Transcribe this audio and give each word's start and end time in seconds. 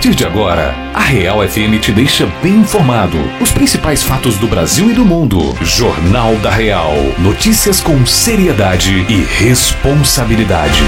partir 0.00 0.14
de 0.14 0.24
agora, 0.24 0.74
a 0.94 1.00
Real 1.00 1.46
FM 1.46 1.78
te 1.78 1.92
deixa 1.92 2.26
bem 2.42 2.54
informado. 2.54 3.18
Os 3.38 3.52
principais 3.52 4.02
fatos 4.02 4.38
do 4.38 4.48
Brasil 4.48 4.90
e 4.90 4.94
do 4.94 5.04
mundo. 5.04 5.54
Jornal 5.60 6.36
da 6.36 6.48
Real. 6.48 6.94
Notícias 7.18 7.82
com 7.82 8.06
seriedade 8.06 9.04
e 9.10 9.20
responsabilidade. 9.44 10.80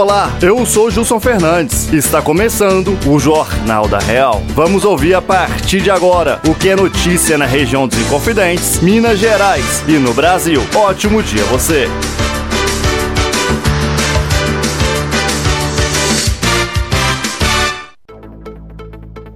Olá, 0.00 0.34
eu 0.40 0.64
sou 0.64 0.90
Gilson 0.90 1.20
Fernandes 1.20 1.92
está 1.92 2.22
começando 2.22 2.98
o 3.06 3.18
Jornal 3.18 3.86
da 3.86 3.98
Real. 3.98 4.42
Vamos 4.54 4.82
ouvir 4.82 5.12
a 5.12 5.20
partir 5.20 5.82
de 5.82 5.90
agora 5.90 6.40
o 6.48 6.54
que 6.54 6.70
é 6.70 6.74
notícia 6.74 7.36
na 7.36 7.44
região 7.44 7.86
dos 7.86 7.98
Inconfidentes, 7.98 8.80
Minas 8.80 9.18
Gerais 9.18 9.84
e 9.86 9.98
no 9.98 10.14
Brasil. 10.14 10.62
Ótimo 10.74 11.22
dia 11.22 11.44
você! 11.44 11.86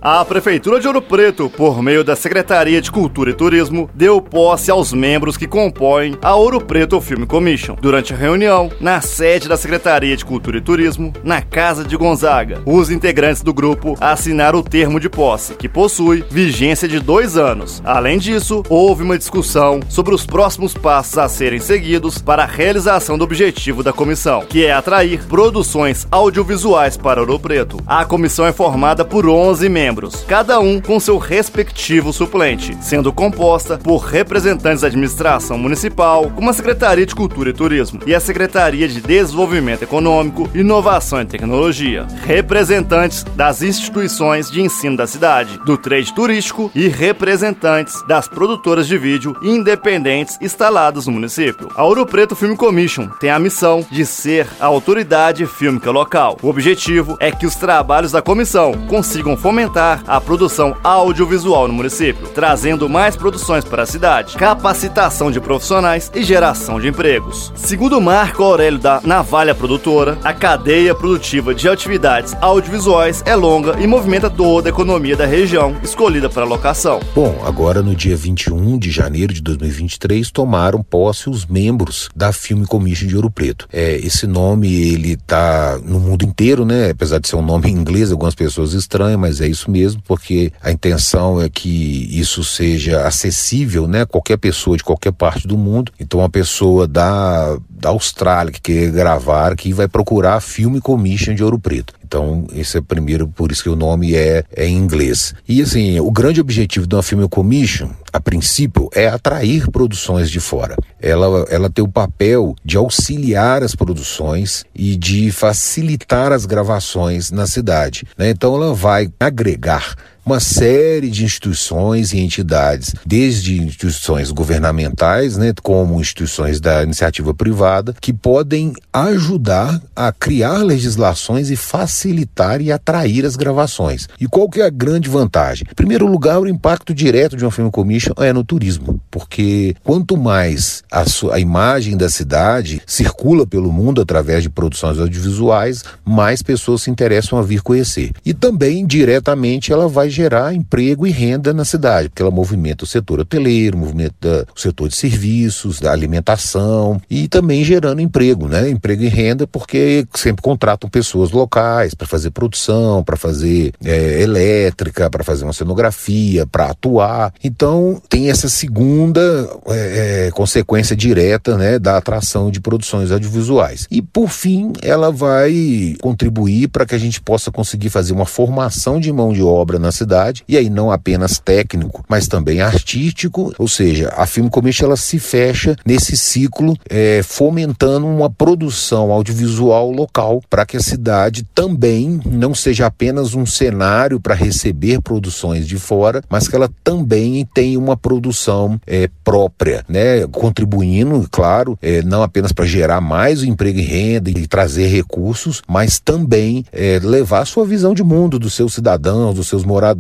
A 0.07 0.23
Prefeitura 0.23 0.79
de 0.79 0.87
Ouro 0.87 1.01
Preto, 1.01 1.49
por 1.49 1.83
meio 1.83 2.05
da 2.05 2.15
Secretaria 2.15 2.79
de 2.79 2.93
Cultura 2.93 3.31
e 3.31 3.33
Turismo, 3.33 3.89
deu 3.95 4.21
posse 4.21 4.71
aos 4.71 4.93
membros 4.93 5.35
que 5.35 5.47
compõem 5.47 6.19
a 6.21 6.35
Ouro 6.35 6.61
Preto 6.61 7.01
Film 7.01 7.25
Commission. 7.25 7.75
Durante 7.81 8.13
a 8.13 8.17
reunião, 8.17 8.71
na 8.79 9.01
sede 9.01 9.49
da 9.49 9.57
Secretaria 9.57 10.15
de 10.15 10.23
Cultura 10.23 10.59
e 10.59 10.61
Turismo, 10.61 11.11
na 11.25 11.41
Casa 11.41 11.83
de 11.83 11.97
Gonzaga, 11.97 12.61
os 12.67 12.91
integrantes 12.91 13.41
do 13.41 13.55
grupo 13.55 13.97
assinaram 13.99 14.59
o 14.59 14.63
termo 14.63 15.01
de 15.01 15.09
posse, 15.09 15.55
que 15.55 15.71
possui 15.71 16.23
vigência 16.31 16.87
de 16.87 17.01
dois 17.01 17.39
anos. 17.39 17.81
Além 17.83 18.19
disso, 18.19 18.63
houve 18.69 19.05
uma 19.05 19.17
discussão 19.17 19.81
sobre 19.89 20.15
os 20.15 20.27
próximos 20.27 20.75
passos 20.75 21.17
a 21.17 21.31
serem 21.31 21.61
seguidos 21.61 22.19
para 22.19 22.43
a 22.43 22.47
realização 22.47 23.17
do 23.17 23.25
objetivo 23.25 23.83
da 23.83 23.91
comissão, 23.91 24.45
que 24.45 24.67
é 24.67 24.73
atrair 24.75 25.25
produções 25.25 26.07
audiovisuais 26.11 26.95
para 26.95 27.21
Ouro 27.23 27.41
Preto. 27.41 27.79
A 27.87 28.05
comissão 28.05 28.45
é 28.45 28.53
formada 28.53 29.03
por 29.03 29.27
11 29.27 29.67
membros 29.71 29.94
membros, 29.95 30.25
cada 30.27 30.59
um 30.59 30.81
com 30.81 30.99
seu 30.99 31.19
respectivo 31.19 32.13
suplente, 32.13 32.77
sendo 32.81 33.13
composta 33.13 33.79
por 33.79 33.99
representantes 33.99 34.81
da 34.81 34.89
administração 34.89 35.57
municipal, 35.57 36.31
como 36.35 36.51
a 36.51 36.53
Secretaria 36.53 37.07
de 37.07 37.15
Cultura 37.15 37.51
e 37.51 37.53
Turismo 37.53 38.01
e 38.05 38.15
a 38.15 38.19
Secretaria 38.19 38.89
de 38.89 39.01
Desenvolvimento 39.01 39.83
Econômico, 39.83 40.51
Inovação 40.55 41.21
e 41.21 41.27
Tecnologia, 41.27 42.07
representantes 42.25 43.23
das 43.37 43.63
instituições 43.63 44.51
de 44.51 44.61
ensino 44.61 44.97
da 44.97 45.07
cidade, 45.07 45.59
do 45.65 45.79
trade 45.79 46.13
turístico 46.13 46.71
e 46.75 46.89
representantes 46.89 48.03
das 48.09 48.27
produtoras 48.27 48.89
de 48.89 48.99
vídeo 48.99 49.37
independentes 49.43 50.37
instaladas 50.41 51.07
no 51.07 51.13
município. 51.13 51.69
A 51.77 51.85
Ouro 51.85 52.05
Preto 52.05 52.35
Film 52.35 52.57
Commission 52.57 53.09
tem 53.21 53.31
a 53.31 53.39
missão 53.39 53.87
de 53.91 54.05
ser 54.05 54.49
a 54.59 54.67
autoridade 54.67 55.47
fílmica 55.47 55.91
local. 55.91 56.37
O 56.43 56.49
objetivo 56.49 57.17
é 57.21 57.31
que 57.31 57.47
os 57.47 57.55
trabalhos 57.55 58.13
da 58.13 58.23
comissão 58.23 58.73
consigam 58.89 59.37
fomentar 59.37 59.84
a 60.07 60.21
produção 60.21 60.77
audiovisual 60.83 61.69
no 61.69 61.75
município, 61.75 62.29
trazendo 62.29 62.89
mais 62.89 63.17
produções 63.17 63.65
para 63.65 63.83
a 63.83 63.87
cidade, 63.87 64.37
capacitação 64.37 65.31
de 65.31 65.41
profissionais 65.41 66.11
e 66.15 66.23
geração 66.23 66.81
de 66.81 66.89
empregos. 66.89 67.53
Segundo 67.55 68.01
Marco 68.01 68.43
Aurélio 68.43 68.79
da 68.79 69.01
Navalha 69.05 69.55
Produtora, 69.55 70.19
a 70.25 70.33
cadeia 70.33 70.95
produtiva 70.95 71.55
de 71.55 71.69
atividades 71.69 72.35
audiovisuais 72.41 73.23
é 73.27 73.35
longa 73.35 73.79
e 73.81 73.87
movimenta 73.87 74.31
toda 74.31 74.69
a 74.69 74.73
economia 74.73 75.17
da 75.17 75.27
região 75.27 75.77
escolhida 75.83 76.29
para 76.29 76.45
locação. 76.45 77.01
Bom, 77.15 77.43
agora 77.45 77.83
no 77.83 77.95
dia 77.95 78.17
21 78.17 78.79
de 78.79 78.91
janeiro 78.91 79.33
de 79.33 79.43
2023 79.43 80.31
tomaram 80.31 80.83
posse 80.83 81.29
os 81.29 81.47
membros 81.47 82.09
da 82.15 82.33
Film 82.33 82.65
Commission 82.65 83.07
de 83.07 83.17
Ouro 83.17 83.31
Preto. 83.31 83.69
É, 83.73 83.97
esse 83.97 84.27
nome 84.27 84.73
ele 84.73 85.17
tá 85.17 85.79
no 85.83 86.01
mundo 86.01 86.25
inteiro, 86.25 86.65
né? 86.65 86.91
Apesar 86.91 87.19
de 87.19 87.29
ser 87.29 87.37
um 87.37 87.43
nome 87.43 87.71
em 87.71 87.75
inglês, 87.75 88.11
algumas 88.11 88.35
pessoas 88.35 88.73
estranham, 88.73 89.19
mas 89.19 89.41
é 89.41 89.47
isso 89.47 89.71
mesmo, 89.71 89.74
porque 90.05 90.53
a 90.63 90.71
intenção 90.71 91.41
é 91.41 91.49
que 91.49 92.09
isso 92.11 92.45
seja 92.45 93.07
acessível, 93.07 93.87
né? 93.87 94.05
Qualquer 94.05 94.37
pessoa 94.37 94.77
de 94.77 94.85
qualquer 94.85 95.13
parte 95.13 95.47
do 95.47 95.57
mundo. 95.57 95.93
Então, 95.99 96.21
uma 96.21 96.31
pessoa 96.31 96.87
da, 96.87 97.57
da 97.71 97.91
Austrália 97.91 98.53
que 98.53 98.61
quer 98.61 98.91
gravar 98.91 99.53
aqui 99.53 99.73
vai 99.73 99.89
procurar 99.89 100.41
Filme 100.41 100.81
Commission 100.81 101.35
de 101.35 101.43
Ouro 101.43 101.59
Preto. 101.59 101.95
Então, 102.15 102.47
esse 102.55 102.79
é 102.79 102.81
primeiro, 102.81 103.27
por 103.27 103.51
isso 103.51 103.65
que 103.65 103.69
o 103.69 103.75
nome 103.75 104.15
é, 104.15 104.45
é 104.55 104.69
em 104.69 104.77
inglês. 104.77 105.35
E 105.49 105.61
assim, 105.61 105.99
o 105.99 106.13
grande 106.13 106.41
objetivo 106.41 106.87
de 106.87 106.95
uma 106.95 107.03
Film 107.03 107.27
Commission, 107.27 107.91
a 108.13 108.21
princípio, 108.21 108.89
é 108.95 109.09
atrair 109.09 109.69
produções 109.69 110.31
de 110.31 110.39
fora. 110.39 110.77
Ela, 111.03 111.45
ela 111.51 111.69
tem 111.69 111.85
o 111.85 111.89
papel 111.89 112.55
de 112.65 112.77
auxiliar 112.77 113.65
as 113.65 113.75
produções 113.75 114.65
e 114.73 114.95
de 114.95 115.33
facilitar 115.33 116.31
as 116.31 116.47
gravações 116.47 117.33
na 117.33 117.49
cidade. 117.49 118.07
Né? 118.17 118.31
Então, 118.31 118.55
ela 118.55 118.73
vai 118.73 119.11
agregar 119.19 119.97
uma 120.25 120.41
série 120.41 121.11
de 121.11 121.25
instituições 121.25 122.13
e 122.13 122.19
entidades, 122.19 122.95
desde 123.05 123.63
instituições 123.63 124.31
governamentais, 124.31 125.37
né, 125.37 125.53
como 125.63 126.01
instituições 126.01 126.61
da 126.61 126.83
iniciativa 126.83 127.35
privada, 127.35 127.95
que 128.01 128.13
podem 128.13 128.73
ajudar 128.93 129.81
a 129.95 130.13
criar 130.13 130.59
legislações 130.63 131.51
e 131.51 131.57
facilitar 131.57 132.61
e 132.61 132.73
atrair 132.73 133.27
as 133.27 133.37
gravações. 133.37 134.09
E 134.19 134.27
qual 134.27 134.49
que 134.49 134.61
é 134.61 134.67
a 134.67 134.71
grande 134.71 135.09
vantagem? 135.09 135.67
Em 135.71 135.75
primeiro 135.75 136.07
lugar, 136.07 136.41
o 136.41 136.49
impacto 136.49 136.95
direto 136.95 137.37
de 137.37 137.45
uma 137.45 137.51
film 137.51 137.71
commission 137.71 138.15
é 138.19 138.33
no 138.33 138.45
turismo, 138.45 139.01
porque 139.11 139.75
quanto 139.85 140.17
mais 140.17 140.83
a, 140.91 141.05
sua, 141.05 141.35
a 141.35 141.41
imagem 141.41 141.97
da 141.97 142.09
cidade 142.09 142.81
circula 142.87 143.47
pelo 143.47 143.73
mundo 143.73 144.01
através 144.01 144.43
de 144.43 144.49
produções 144.49 144.99
audiovisuais, 144.99 145.85
mais 146.05 146.43
pessoas 146.43 146.83
se 146.83 146.91
interessam 146.91 147.39
a 147.39 147.43
vir 147.43 147.61
conhecer. 147.61 148.13
E 148.25 148.33
também 148.33 148.87
diretamente 148.87 149.73
ela 149.73 149.89
vai 149.89 150.09
gerar 150.15 150.55
emprego 150.55 151.07
e 151.07 151.11
renda 151.11 151.53
na 151.53 151.65
cidade, 151.65 152.09
porque 152.09 152.23
ela 152.23 152.31
movimenta 152.31 152.85
o 152.85 152.87
setor 152.87 153.21
hoteleiro, 153.21 153.77
movimenta 153.77 154.47
o 154.57 154.59
setor 154.59 154.89
de 154.89 154.97
serviços, 154.97 155.81
da 155.81 155.93
alimentação 155.93 157.01
e 157.11 157.29
também 157.29 157.65
gerando 157.65 158.01
emprego, 158.01 158.49
né? 158.49 158.71
Emprego 158.71 159.03
e 159.03 159.09
renda, 159.09 159.47
porque 159.47 160.07
sempre 160.15 160.43
contratam 160.43 160.89
pessoas 160.89 161.31
locais 161.31 161.95
para 161.95 162.07
fazer 162.07 162.31
produção, 162.31 163.03
para 163.03 163.17
fazer 163.17 163.73
é, 163.85 164.23
elétrica, 164.23 165.11
para 165.11 165.25
fazer 165.25 165.45
uma 165.45 165.53
cenografia, 165.53 166.47
para 166.47 166.67
atuar. 166.67 167.35
Então 167.43 168.01
tem 168.09 168.31
essa 168.31 168.49
segunda 168.49 169.21
é, 169.69 170.27
é, 170.27 170.31
consequência 170.31 170.95
direta, 170.95 171.57
né, 171.57 171.79
da 171.79 171.97
atração 171.97 172.51
de 172.51 172.61
produções 172.61 173.11
audiovisuais. 173.11 173.87
E 173.91 174.01
por 174.01 174.29
fim, 174.29 174.73
ela 174.81 175.11
vai 175.11 175.97
contribuir 176.01 176.69
para 176.69 176.87
que 176.87 176.95
a 176.95 176.99
gente 176.99 177.21
possa 177.21 177.51
conseguir 177.51 177.91
fazer 177.91 178.13
uma 178.13 178.27
formação 178.27 179.01
de 179.01 179.13
mão 179.13 179.33
de 179.33 179.43
obra 179.43 179.79
na 179.79 179.91
cidade 179.91 180.04
cidade, 180.05 180.45
e 180.47 180.57
aí 180.57 180.69
não 180.69 180.91
apenas 180.91 181.39
técnico, 181.39 182.05
mas 182.09 182.29
também 182.29 182.61
artístico, 182.61 183.53
ou 183.59 183.67
seja, 183.67 184.13
a 184.17 184.27
Film 184.27 184.49
Commission 184.49 184.87
ela 184.87 184.97
se 184.97 185.19
fecha 185.19 185.77
nesse 185.85 186.17
ciclo 186.17 186.77
é, 186.89 187.23
fomentando 187.23 188.07
uma 188.07 188.29
produção 188.29 189.11
audiovisual 189.11 189.91
local 189.91 190.43
para 190.51 190.67
que 190.67 190.77
a 190.77 190.81
cidade 190.81 191.47
também 191.55 192.21
não 192.25 192.55
seja 192.55 192.87
apenas 192.87 193.35
um 193.35 193.47
cenário 193.47 194.21
para 194.21 194.35
receber 194.35 195.01
produções 195.01 195.67
de 195.67 195.79
fora, 195.79 196.23
mas 196.29 196.47
que 196.47 196.55
ela 196.55 196.71
também 196.83 197.47
tenha 197.55 197.79
uma 197.79 197.97
produção 197.97 198.79
é, 198.87 199.09
própria, 199.23 199.85
né? 199.89 200.27
contribuindo, 200.31 201.27
claro, 201.31 201.79
é, 201.81 202.03
não 202.03 202.23
apenas 202.23 202.53
para 202.53 202.67
gerar 202.67 203.01
mais 203.01 203.43
emprego 203.43 203.79
e 203.79 203.83
renda 203.83 204.31
e 204.31 204.47
trazer 204.47 204.89
recursos, 204.89 205.63
mas 205.67 205.99
também 205.99 206.65
é, 206.73 207.01
levar 207.03 207.41
a 207.41 207.45
sua 207.47 207.65
visão 207.65 207.95
de 207.95 208.03
mundo 208.03 208.39
dos 208.39 208.53
seus 208.55 208.75
cidadãos, 208.75 209.37
dos 209.37 209.49
seus 209.49 209.65
moradores 209.65 209.94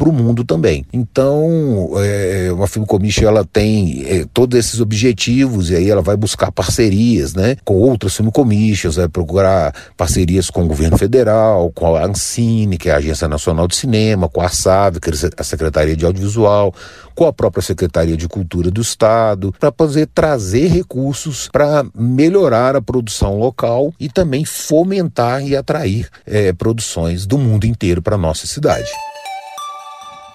para 0.00 0.08
o 0.08 0.12
mundo 0.12 0.44
também. 0.44 0.86
Então, 0.94 1.90
é, 1.98 2.50
uma 2.52 2.66
Film 2.66 2.86
Commission 2.86 3.28
ela 3.28 3.44
tem 3.44 4.02
é, 4.06 4.24
todos 4.32 4.58
esses 4.58 4.80
objetivos 4.80 5.68
e 5.68 5.76
aí 5.76 5.90
ela 5.90 6.00
vai 6.00 6.16
buscar 6.16 6.50
parcerias, 6.50 7.34
né, 7.34 7.56
com 7.66 7.74
outras 7.74 8.16
Film 8.16 8.30
Commissions, 8.30 8.96
vai 8.96 9.08
procurar 9.08 9.74
parcerias 9.98 10.48
com 10.48 10.64
o 10.64 10.66
governo 10.66 10.96
federal, 10.96 11.70
com 11.74 11.94
a 11.94 12.06
Ancine, 12.06 12.78
que 12.78 12.88
é 12.88 12.92
a 12.92 12.96
Agência 12.96 13.28
Nacional 13.28 13.68
de 13.68 13.76
Cinema, 13.76 14.26
com 14.26 14.40
a 14.40 14.48
SAV, 14.48 15.00
que 15.00 15.10
é 15.10 15.12
a 15.36 15.44
Secretaria 15.44 15.94
de 15.94 16.06
Audiovisual, 16.06 16.74
com 17.14 17.26
a 17.26 17.32
própria 17.32 17.62
Secretaria 17.62 18.16
de 18.16 18.26
Cultura 18.26 18.70
do 18.70 18.80
Estado, 18.80 19.54
para 19.60 19.70
poder 19.70 20.06
trazer 20.06 20.68
recursos 20.68 21.50
para 21.52 21.84
melhorar 21.94 22.74
a 22.74 22.80
produção 22.80 23.38
local 23.38 23.92
e 24.00 24.08
também 24.08 24.46
fomentar 24.46 25.46
e 25.46 25.54
atrair 25.54 26.08
é, 26.24 26.54
produções 26.54 27.26
do 27.26 27.36
mundo 27.36 27.66
inteiro 27.66 28.00
para 28.00 28.16
nossa 28.16 28.46
cidade. 28.46 28.90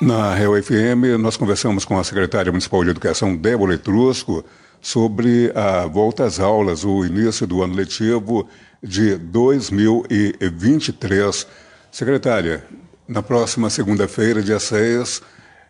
Na 0.02 0.36
Real 0.36 0.62
FM, 0.62 1.18
nós 1.20 1.38
conversamos 1.38 1.86
com 1.86 1.98
a 1.98 2.04
secretária 2.04 2.52
municipal 2.52 2.84
de 2.84 2.90
Educação, 2.90 3.34
Débora 3.34 3.76
Etrusco, 3.76 4.44
sobre 4.82 5.54
a 5.56 5.86
volta 5.86 6.26
às 6.26 6.38
aulas, 6.38 6.84
o 6.84 7.06
início 7.06 7.48
do 7.48 7.64
ano 7.64 7.74
letivo 7.74 8.46
de 8.84 9.16
2023. 9.16 11.48
Secretária, 11.90 12.66
na 13.08 13.24
próxima 13.24 13.70
segunda-feira, 13.70 14.44
dia 14.44 14.60
6, 14.60 15.22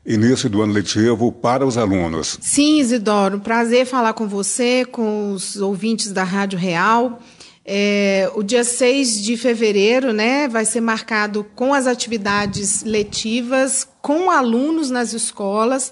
início 0.03 0.49
do 0.49 0.63
ano 0.63 0.73
letivo 0.73 1.31
para 1.31 1.63
os 1.63 1.77
alunos. 1.77 2.39
Sim, 2.41 2.79
Isidoro, 2.79 3.39
prazer 3.39 3.85
falar 3.85 4.13
com 4.13 4.27
você, 4.27 4.85
com 4.85 5.33
os 5.33 5.57
ouvintes 5.57 6.11
da 6.11 6.23
Rádio 6.23 6.57
Real. 6.57 7.21
É, 7.67 8.29
o 8.35 8.43
dia 8.43 8.63
6 8.63 9.23
de 9.23 9.35
fevereiro 9.35 10.13
né, 10.13 10.47
vai 10.47 10.63
ser 10.65 10.81
marcado 10.81 11.43
com 11.55 11.73
as 11.73 11.87
atividades 11.87 12.83
letivas, 12.83 13.87
com 14.03 14.29
alunos 14.29 14.91
nas 14.91 15.13
escolas, 15.13 15.91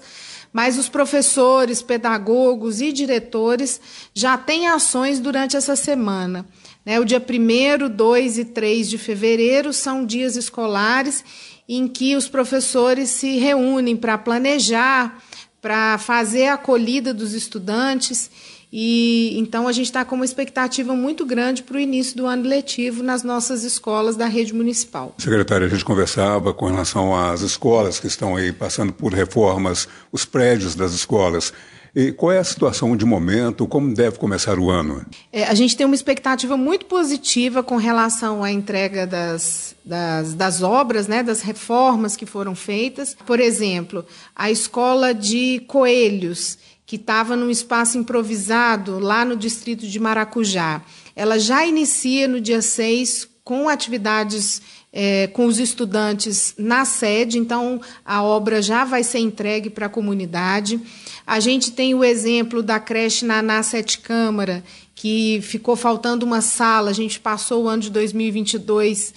mas 0.52 0.78
os 0.78 0.88
professores, 0.88 1.82
pedagogos 1.82 2.80
e 2.80 2.92
diretores 2.92 3.80
já 4.14 4.38
têm 4.38 4.68
ações 4.68 5.18
durante 5.18 5.56
essa 5.56 5.74
semana. 5.74 6.46
Né, 6.86 7.00
o 7.00 7.04
dia 7.04 7.20
1, 7.20 7.88
2 7.88 8.38
e 8.38 8.44
3 8.44 8.88
de 8.88 8.96
fevereiro 8.96 9.72
são 9.72 10.06
dias 10.06 10.36
escolares 10.36 11.24
em 11.68 11.88
que 11.88 12.14
os 12.14 12.28
professores 12.28 13.10
se 13.10 13.38
reúnem 13.38 13.96
para 13.96 14.16
planejar, 14.16 15.20
para 15.60 15.98
fazer 15.98 16.48
a 16.48 16.54
acolhida 16.54 17.12
dos 17.12 17.32
estudantes 17.32 18.30
e 18.76 19.38
então 19.38 19.68
a 19.68 19.72
gente 19.72 19.86
está 19.86 20.04
com 20.04 20.16
uma 20.16 20.24
expectativa 20.24 20.96
muito 20.96 21.24
grande 21.24 21.62
para 21.62 21.76
o 21.76 21.80
início 21.80 22.16
do 22.16 22.26
ano 22.26 22.42
letivo 22.42 23.04
nas 23.04 23.22
nossas 23.22 23.62
escolas 23.62 24.16
da 24.16 24.26
rede 24.26 24.52
municipal. 24.52 25.14
Secretária, 25.16 25.68
a 25.68 25.70
gente 25.70 25.84
conversava 25.84 26.52
com 26.52 26.66
relação 26.66 27.14
às 27.14 27.40
escolas 27.40 28.00
que 28.00 28.08
estão 28.08 28.34
aí 28.34 28.52
passando 28.52 28.92
por 28.92 29.14
reformas, 29.14 29.86
os 30.10 30.24
prédios 30.24 30.74
das 30.74 30.92
escolas. 30.92 31.52
E 31.94 32.10
qual 32.10 32.32
é 32.32 32.38
a 32.38 32.44
situação 32.44 32.96
de 32.96 33.04
momento? 33.04 33.68
Como 33.68 33.94
deve 33.94 34.18
começar 34.18 34.58
o 34.58 34.68
ano? 34.68 35.06
É, 35.32 35.44
a 35.44 35.54
gente 35.54 35.76
tem 35.76 35.86
uma 35.86 35.94
expectativa 35.94 36.56
muito 36.56 36.86
positiva 36.86 37.62
com 37.62 37.76
relação 37.76 38.42
à 38.42 38.50
entrega 38.50 39.06
das, 39.06 39.76
das, 39.84 40.34
das 40.34 40.60
obras, 40.60 41.06
né, 41.06 41.22
das 41.22 41.40
reformas 41.40 42.16
que 42.16 42.26
foram 42.26 42.56
feitas. 42.56 43.16
Por 43.24 43.38
exemplo, 43.38 44.04
a 44.34 44.50
escola 44.50 45.14
de 45.14 45.62
Coelhos 45.68 46.58
que 46.94 47.00
estava 47.00 47.34
num 47.34 47.50
espaço 47.50 47.98
improvisado 47.98 49.00
lá 49.00 49.24
no 49.24 49.36
distrito 49.36 49.84
de 49.84 49.98
Maracujá. 49.98 50.80
Ela 51.16 51.40
já 51.40 51.66
inicia 51.66 52.28
no 52.28 52.40
dia 52.40 52.62
6 52.62 53.28
com 53.42 53.68
atividades 53.68 54.62
é, 54.92 55.26
com 55.26 55.46
os 55.46 55.58
estudantes 55.58 56.54
na 56.56 56.84
sede, 56.84 57.36
então 57.36 57.80
a 58.04 58.22
obra 58.22 58.62
já 58.62 58.84
vai 58.84 59.02
ser 59.02 59.18
entregue 59.18 59.68
para 59.70 59.86
a 59.86 59.88
comunidade. 59.88 60.80
A 61.26 61.40
gente 61.40 61.72
tem 61.72 61.96
o 61.96 62.04
exemplo 62.04 62.62
da 62.62 62.78
creche 62.78 63.24
Naná 63.24 63.60
Sete 63.64 63.98
Câmara, 63.98 64.62
que 64.94 65.40
ficou 65.42 65.74
faltando 65.74 66.24
uma 66.24 66.40
sala, 66.40 66.90
a 66.90 66.94
gente 66.94 67.18
passou 67.18 67.64
o 67.64 67.68
ano 67.68 67.82
de 67.82 67.90
2022 67.90 69.12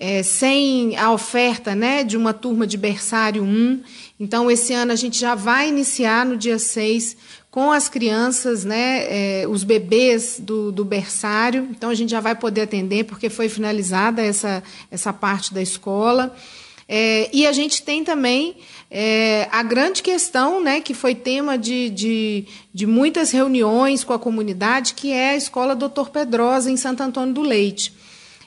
é, 0.00 0.22
sem 0.22 0.96
a 0.96 1.12
oferta 1.12 1.74
né, 1.74 2.02
de 2.02 2.16
uma 2.16 2.32
turma 2.32 2.66
de 2.66 2.78
berçário 2.78 3.42
1. 3.42 3.82
Então, 4.18 4.50
esse 4.50 4.72
ano 4.72 4.92
a 4.92 4.96
gente 4.96 5.20
já 5.20 5.34
vai 5.34 5.68
iniciar 5.68 6.24
no 6.24 6.38
dia 6.38 6.58
6 6.58 7.18
com 7.50 7.70
as 7.70 7.88
crianças, 7.88 8.64
né, 8.64 9.42
é, 9.42 9.46
os 9.46 9.62
bebês 9.62 10.40
do, 10.40 10.72
do 10.72 10.86
berçário. 10.86 11.68
Então, 11.70 11.90
a 11.90 11.94
gente 11.94 12.10
já 12.10 12.20
vai 12.20 12.34
poder 12.34 12.62
atender, 12.62 13.04
porque 13.04 13.28
foi 13.28 13.50
finalizada 13.50 14.22
essa, 14.22 14.62
essa 14.90 15.12
parte 15.12 15.52
da 15.52 15.60
escola. 15.60 16.34
É, 16.88 17.28
e 17.30 17.46
a 17.46 17.52
gente 17.52 17.82
tem 17.82 18.02
também 18.02 18.56
é, 18.90 19.48
a 19.52 19.62
grande 19.62 20.02
questão, 20.02 20.62
né, 20.62 20.80
que 20.80 20.94
foi 20.94 21.14
tema 21.14 21.58
de, 21.58 21.90
de, 21.90 22.46
de, 22.72 22.86
muitas 22.86 23.30
reuniões 23.30 24.02
com 24.02 24.14
a 24.14 24.18
comunidade, 24.18 24.94
que 24.94 25.12
é 25.12 25.30
a 25.32 25.36
Escola 25.36 25.76
Doutor 25.76 26.08
Pedrosa, 26.08 26.70
em 26.70 26.76
Santo 26.76 27.02
Antônio 27.02 27.34
do 27.34 27.42
Leite. 27.42 27.99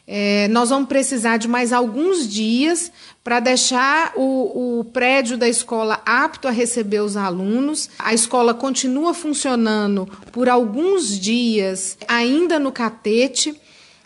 É, 0.05 0.49
nós 0.49 0.69
vamos 0.69 0.89
precisar 0.89 1.37
de 1.37 1.47
mais 1.47 1.71
alguns 1.71 2.27
dias 2.27 2.91
para 3.23 3.39
deixar 3.39 4.11
o, 4.15 4.79
o, 4.79 4.83
prédio 4.83 5.37
da 5.37 5.47
escola 5.47 6.01
apto 6.05 6.45
a 6.47 6.51
receber 6.51 6.99
os 6.99 7.15
alunos. 7.15 7.89
A 7.97 8.13
escola 8.13 8.53
continua 8.53 9.13
funcionando 9.13 10.05
por 10.33 10.49
alguns 10.49 11.17
dias 11.17 11.97
ainda 12.05 12.59
no 12.59 12.69
catete, 12.69 13.57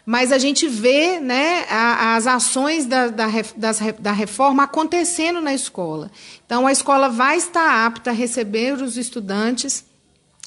mas 0.05 0.31
a 0.31 0.37
gente 0.37 0.67
vê 0.67 1.19
né, 1.19 1.65
a, 1.67 2.15
as 2.15 2.27
ações 2.27 2.85
da, 2.85 3.07
da, 3.07 3.27
das, 3.55 3.79
da 3.99 4.11
reforma 4.11 4.63
acontecendo 4.63 5.41
na 5.41 5.53
escola. 5.53 6.11
Então, 6.45 6.67
a 6.67 6.71
escola 6.71 7.09
vai 7.09 7.37
estar 7.37 7.87
apta 7.87 8.11
a 8.11 8.13
receber 8.13 8.73
os 8.73 8.97
estudantes 8.97 9.83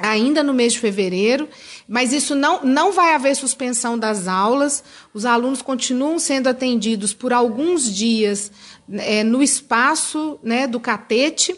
ainda 0.00 0.42
no 0.42 0.54
mês 0.54 0.72
de 0.72 0.80
fevereiro, 0.80 1.48
mas 1.88 2.12
isso 2.12 2.34
não, 2.34 2.64
não 2.64 2.92
vai 2.92 3.14
haver 3.14 3.34
suspensão 3.34 3.98
das 3.98 4.28
aulas, 4.28 4.82
os 5.12 5.24
alunos 5.24 5.62
continuam 5.62 6.18
sendo 6.18 6.48
atendidos 6.48 7.12
por 7.12 7.32
alguns 7.32 7.94
dias 7.94 8.50
é, 8.92 9.22
no 9.22 9.42
espaço 9.42 10.38
né, 10.42 10.66
do 10.66 10.80
catete, 10.80 11.56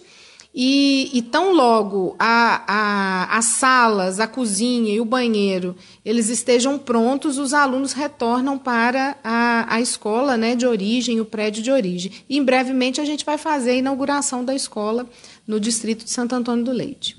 e, 0.54 1.10
e 1.14 1.22
tão 1.22 1.54
logo 1.54 2.14
a, 2.18 2.62
a, 2.66 3.38
as 3.38 3.46
salas, 3.46 4.20
a 4.20 4.26
cozinha 4.26 4.94
e 4.94 5.00
o 5.00 5.04
banheiro 5.04 5.74
eles 6.04 6.28
estejam 6.28 6.78
prontos, 6.78 7.38
os 7.38 7.54
alunos 7.54 7.92
retornam 7.92 8.58
para 8.58 9.16
a, 9.22 9.76
a 9.76 9.80
escola 9.80 10.36
né, 10.36 10.54
de 10.54 10.66
origem, 10.66 11.20
o 11.20 11.24
prédio 11.24 11.62
de 11.62 11.70
origem. 11.70 12.12
E 12.28 12.36
em 12.36 12.44
brevemente 12.44 13.00
a 13.00 13.04
gente 13.04 13.24
vai 13.24 13.38
fazer 13.38 13.70
a 13.70 13.76
inauguração 13.76 14.44
da 14.44 14.54
escola 14.54 15.06
no 15.46 15.58
distrito 15.58 16.04
de 16.04 16.10
Santo 16.10 16.34
Antônio 16.34 16.64
do 16.64 16.72
Leite. 16.72 17.16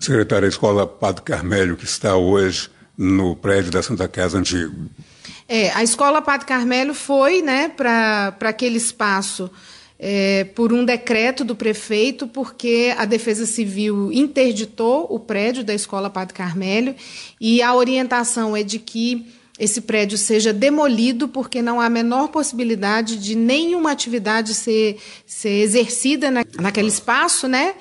Secretária, 0.00 0.46
a 0.46 0.48
escola 0.48 0.86
Padre 0.86 1.22
Carmélio, 1.22 1.76
que 1.76 1.84
está 1.84 2.16
hoje 2.16 2.68
no 2.96 3.36
prédio 3.36 3.70
da 3.70 3.82
Santa 3.82 4.08
Casa 4.08 4.38
Antigo. 4.38 4.90
É, 5.48 5.70
a 5.70 5.82
escola 5.82 6.22
Padre 6.22 6.46
Carmélio 6.46 6.94
foi 6.94 7.42
né, 7.42 7.68
para 7.68 8.34
aquele 8.40 8.76
espaço 8.76 9.50
é, 9.98 10.44
por 10.44 10.72
um 10.72 10.84
decreto 10.84 11.44
do 11.44 11.54
prefeito, 11.54 12.26
porque 12.26 12.92
a 12.98 13.04
Defesa 13.04 13.46
Civil 13.46 14.10
interditou 14.12 15.06
o 15.08 15.20
prédio 15.20 15.62
da 15.62 15.72
escola 15.72 16.10
Padre 16.10 16.34
Carmélio 16.34 16.94
e 17.40 17.62
a 17.62 17.72
orientação 17.74 18.56
é 18.56 18.64
de 18.64 18.80
que 18.80 19.26
esse 19.58 19.82
prédio 19.82 20.16
seja 20.16 20.52
demolido, 20.52 21.28
porque 21.28 21.60
não 21.60 21.80
há 21.80 21.86
a 21.86 21.90
menor 21.90 22.28
possibilidade 22.28 23.16
de 23.16 23.34
nenhuma 23.34 23.90
atividade 23.90 24.54
ser, 24.54 24.98
ser 25.26 25.60
exercida 25.62 26.30
na, 26.30 26.44
naquele 26.58 26.88
espaço, 26.88 27.46
né? 27.46 27.74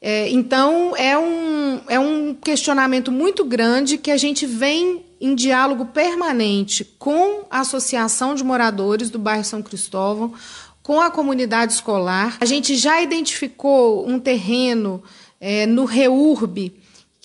É, 0.00 0.28
então, 0.30 0.94
é 0.96 1.16
um, 1.18 1.80
é 1.88 1.98
um 1.98 2.34
questionamento 2.34 3.10
muito 3.10 3.44
grande 3.44 3.96
que 3.96 4.10
a 4.10 4.16
gente 4.16 4.46
vem 4.46 5.04
em 5.20 5.34
diálogo 5.34 5.86
permanente 5.86 6.84
com 6.98 7.44
a 7.50 7.60
Associação 7.60 8.34
de 8.34 8.44
Moradores 8.44 9.08
do 9.08 9.18
bairro 9.18 9.44
São 9.44 9.62
Cristóvão, 9.62 10.34
com 10.82 11.00
a 11.00 11.10
comunidade 11.10 11.72
escolar. 11.72 12.36
A 12.40 12.44
gente 12.44 12.76
já 12.76 13.02
identificou 13.02 14.06
um 14.06 14.20
terreno 14.20 15.02
é, 15.40 15.66
no 15.66 15.84
REURB, 15.84 16.74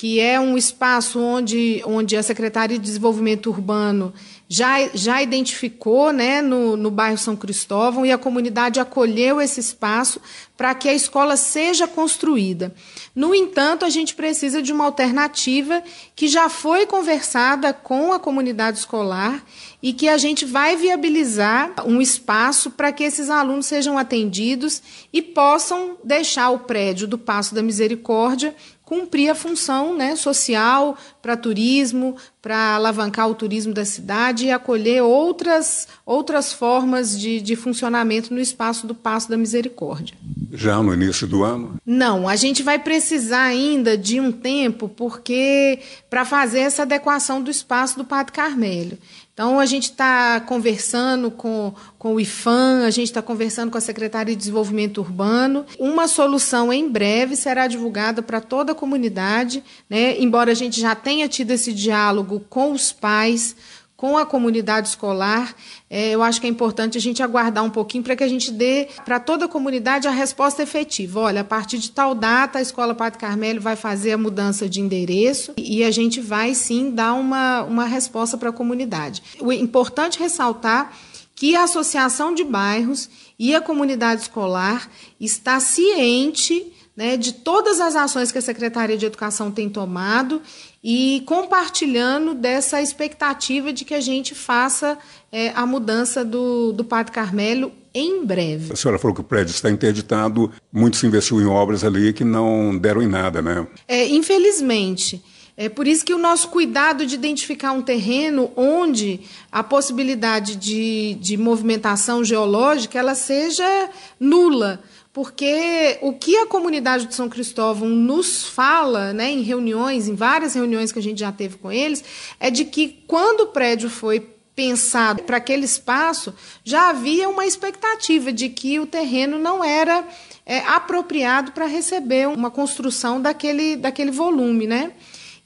que 0.01 0.19
é 0.19 0.39
um 0.39 0.57
espaço 0.57 1.19
onde, 1.19 1.79
onde 1.85 2.17
a 2.17 2.23
Secretaria 2.23 2.79
de 2.79 2.83
Desenvolvimento 2.83 3.51
Urbano 3.51 4.11
já, 4.49 4.87
já 4.95 5.21
identificou 5.21 6.11
né, 6.11 6.41
no, 6.41 6.75
no 6.75 6.89
bairro 6.89 7.19
São 7.19 7.35
Cristóvão 7.35 8.03
e 8.03 8.11
a 8.11 8.17
comunidade 8.17 8.79
acolheu 8.79 9.39
esse 9.39 9.59
espaço 9.59 10.19
para 10.57 10.73
que 10.73 10.89
a 10.89 10.93
escola 10.93 11.37
seja 11.37 11.87
construída. 11.87 12.73
No 13.15 13.35
entanto, 13.35 13.85
a 13.85 13.89
gente 13.91 14.15
precisa 14.15 14.59
de 14.59 14.73
uma 14.73 14.85
alternativa 14.85 15.83
que 16.15 16.27
já 16.27 16.49
foi 16.49 16.87
conversada 16.87 17.71
com 17.71 18.11
a 18.11 18.19
comunidade 18.19 18.79
escolar 18.79 19.43
e 19.83 19.93
que 19.93 20.09
a 20.09 20.17
gente 20.17 20.45
vai 20.45 20.75
viabilizar 20.75 21.73
um 21.85 22.01
espaço 22.01 22.71
para 22.71 22.91
que 22.91 23.03
esses 23.03 23.29
alunos 23.29 23.67
sejam 23.67 23.99
atendidos 23.99 24.81
e 25.13 25.21
possam 25.21 25.97
deixar 26.03 26.49
o 26.49 26.59
prédio 26.59 27.07
do 27.07 27.19
Passo 27.19 27.53
da 27.53 27.61
Misericórdia 27.61 28.55
cumprir 28.91 29.29
a 29.29 29.35
função 29.35 29.95
né, 29.95 30.17
social 30.17 30.97
para 31.21 31.37
turismo, 31.37 32.17
para 32.41 32.75
alavancar 32.75 33.29
o 33.29 33.33
turismo 33.33 33.73
da 33.73 33.85
cidade 33.85 34.47
e 34.47 34.51
acolher 34.51 35.01
outras, 35.01 35.87
outras 36.05 36.51
formas 36.51 37.17
de, 37.17 37.39
de 37.39 37.55
funcionamento 37.55 38.33
no 38.33 38.39
espaço 38.41 38.85
do 38.85 38.93
Passo 38.93 39.29
da 39.29 39.37
Misericórdia. 39.37 40.13
Já 40.51 40.83
no 40.83 40.93
início 40.93 41.25
do 41.25 41.41
ano? 41.41 41.75
Não, 41.85 42.27
a 42.27 42.35
gente 42.35 42.61
vai 42.63 42.79
precisar 42.79 43.43
ainda 43.43 43.97
de 43.97 44.19
um 44.19 44.29
tempo 44.29 44.89
porque 44.89 45.79
para 46.09 46.25
fazer 46.25 46.59
essa 46.59 46.81
adequação 46.81 47.41
do 47.41 47.49
espaço 47.49 47.97
do 47.97 48.03
Padre 48.03 48.33
Carmélio. 48.33 48.97
Então, 49.41 49.59
a 49.59 49.65
gente 49.65 49.85
está 49.85 50.39
conversando 50.39 51.31
com, 51.31 51.73
com 51.97 52.13
o 52.13 52.19
IFAM, 52.19 52.85
a 52.85 52.91
gente 52.91 53.07
está 53.07 53.23
conversando 53.23 53.71
com 53.71 53.77
a 53.79 53.81
Secretaria 53.81 54.35
de 54.35 54.39
Desenvolvimento 54.39 54.99
Urbano. 54.99 55.65
Uma 55.79 56.07
solução 56.07 56.71
em 56.71 56.87
breve 56.87 57.35
será 57.35 57.65
divulgada 57.65 58.21
para 58.21 58.39
toda 58.39 58.73
a 58.73 58.75
comunidade, 58.75 59.63
né? 59.89 60.15
embora 60.21 60.51
a 60.51 60.53
gente 60.53 60.79
já 60.79 60.93
tenha 60.93 61.27
tido 61.27 61.49
esse 61.49 61.73
diálogo 61.73 62.45
com 62.51 62.71
os 62.71 62.91
pais, 62.91 63.55
com 64.01 64.17
a 64.17 64.25
comunidade 64.25 64.87
escolar. 64.87 65.55
É, 65.87 66.09
eu 66.09 66.23
acho 66.23 66.41
que 66.41 66.47
é 66.47 66.49
importante 66.49 66.97
a 66.97 67.01
gente 67.01 67.21
aguardar 67.21 67.63
um 67.63 67.69
pouquinho 67.69 68.03
para 68.03 68.15
que 68.15 68.23
a 68.23 68.27
gente 68.27 68.51
dê 68.51 68.87
para 69.05 69.19
toda 69.19 69.45
a 69.45 69.47
comunidade 69.47 70.07
a 70.07 70.11
resposta 70.11 70.63
efetiva. 70.63 71.19
Olha, 71.19 71.41
a 71.41 71.43
partir 71.43 71.77
de 71.77 71.91
tal 71.91 72.15
data, 72.15 72.57
a 72.57 72.63
Escola 72.63 72.95
Padre 72.95 73.19
Carmelo 73.19 73.61
vai 73.61 73.75
fazer 73.75 74.13
a 74.13 74.17
mudança 74.17 74.67
de 74.67 74.81
endereço 74.81 75.53
e 75.55 75.83
a 75.83 75.91
gente 75.91 76.19
vai 76.19 76.55
sim 76.55 76.89
dar 76.89 77.13
uma, 77.13 77.61
uma 77.61 77.85
resposta 77.85 78.39
para 78.39 78.49
a 78.49 78.51
comunidade. 78.51 79.21
O 79.39 79.53
importante 79.53 80.17
ressaltar 80.17 80.91
que 81.35 81.55
a 81.55 81.65
Associação 81.65 82.33
de 82.33 82.43
Bairros 82.43 83.07
e 83.37 83.53
a 83.53 83.61
comunidade 83.61 84.23
escolar 84.23 84.89
está 85.19 85.59
ciente 85.59 86.73
né, 86.95 87.15
de 87.15 87.33
todas 87.33 87.79
as 87.79 87.95
ações 87.95 88.31
que 88.31 88.37
a 88.37 88.41
Secretaria 88.41 88.97
de 88.97 89.05
Educação 89.05 89.49
tem 89.49 89.69
tomado 89.69 90.41
e 90.83 91.23
compartilhando 91.25 92.33
dessa 92.33 92.81
expectativa 92.81 93.71
de 93.71 93.85
que 93.85 93.93
a 93.93 94.01
gente 94.01 94.35
faça 94.35 94.97
é, 95.31 95.49
a 95.55 95.65
mudança 95.65 96.25
do, 96.25 96.71
do 96.73 96.83
Padre 96.83 97.11
Carmelo 97.11 97.71
em 97.93 98.25
breve. 98.25 98.73
A 98.73 98.75
senhora 98.75 98.99
falou 98.99 99.13
que 99.15 99.21
o 99.21 99.23
prédio 99.23 99.51
está 99.51 99.69
interditado, 99.69 100.51
muito 100.71 100.97
se 100.97 101.05
investiu 101.05 101.41
em 101.41 101.45
obras 101.45 101.83
ali 101.83 102.13
que 102.13 102.23
não 102.23 102.77
deram 102.77 103.01
em 103.01 103.07
nada, 103.07 103.41
né? 103.41 103.65
É, 103.87 104.07
infelizmente. 104.07 105.23
É 105.57 105.69
por 105.69 105.85
isso 105.85 106.03
que 106.05 106.13
o 106.13 106.17
nosso 106.17 106.47
cuidado 106.47 107.05
de 107.05 107.13
identificar 107.13 107.73
um 107.73 107.81
terreno 107.81 108.51
onde 108.55 109.19
a 109.51 109.61
possibilidade 109.61 110.55
de, 110.55 111.15
de 111.15 111.37
movimentação 111.37 112.23
geológica 112.23 112.97
ela 112.97 113.13
seja 113.13 113.89
nula 114.19 114.81
porque 115.13 115.97
o 116.01 116.13
que 116.13 116.37
a 116.37 116.45
comunidade 116.45 117.05
de 117.05 117.15
São 117.15 117.27
Cristóvão 117.27 117.89
nos 117.89 118.45
fala, 118.45 119.11
né, 119.11 119.29
em 119.29 119.41
reuniões, 119.41 120.07
em 120.07 120.15
várias 120.15 120.53
reuniões 120.53 120.91
que 120.91 120.99
a 120.99 121.03
gente 121.03 121.19
já 121.19 121.31
teve 121.31 121.57
com 121.57 121.71
eles, 121.71 122.03
é 122.39 122.49
de 122.49 122.63
que 122.63 123.03
quando 123.07 123.41
o 123.41 123.47
prédio 123.47 123.89
foi 123.89 124.25
pensado 124.55 125.23
para 125.23 125.37
aquele 125.37 125.65
espaço, 125.65 126.33
já 126.63 126.89
havia 126.89 127.27
uma 127.29 127.45
expectativa 127.45 128.31
de 128.31 128.49
que 128.49 128.79
o 128.79 128.85
terreno 128.85 129.37
não 129.37 129.63
era 129.63 130.07
é, 130.45 130.59
apropriado 130.59 131.51
para 131.51 131.65
receber 131.65 132.27
uma 132.27 132.51
construção 132.51 133.21
daquele, 133.21 133.75
daquele 133.75 134.11
volume, 134.11 134.67
né? 134.67 134.91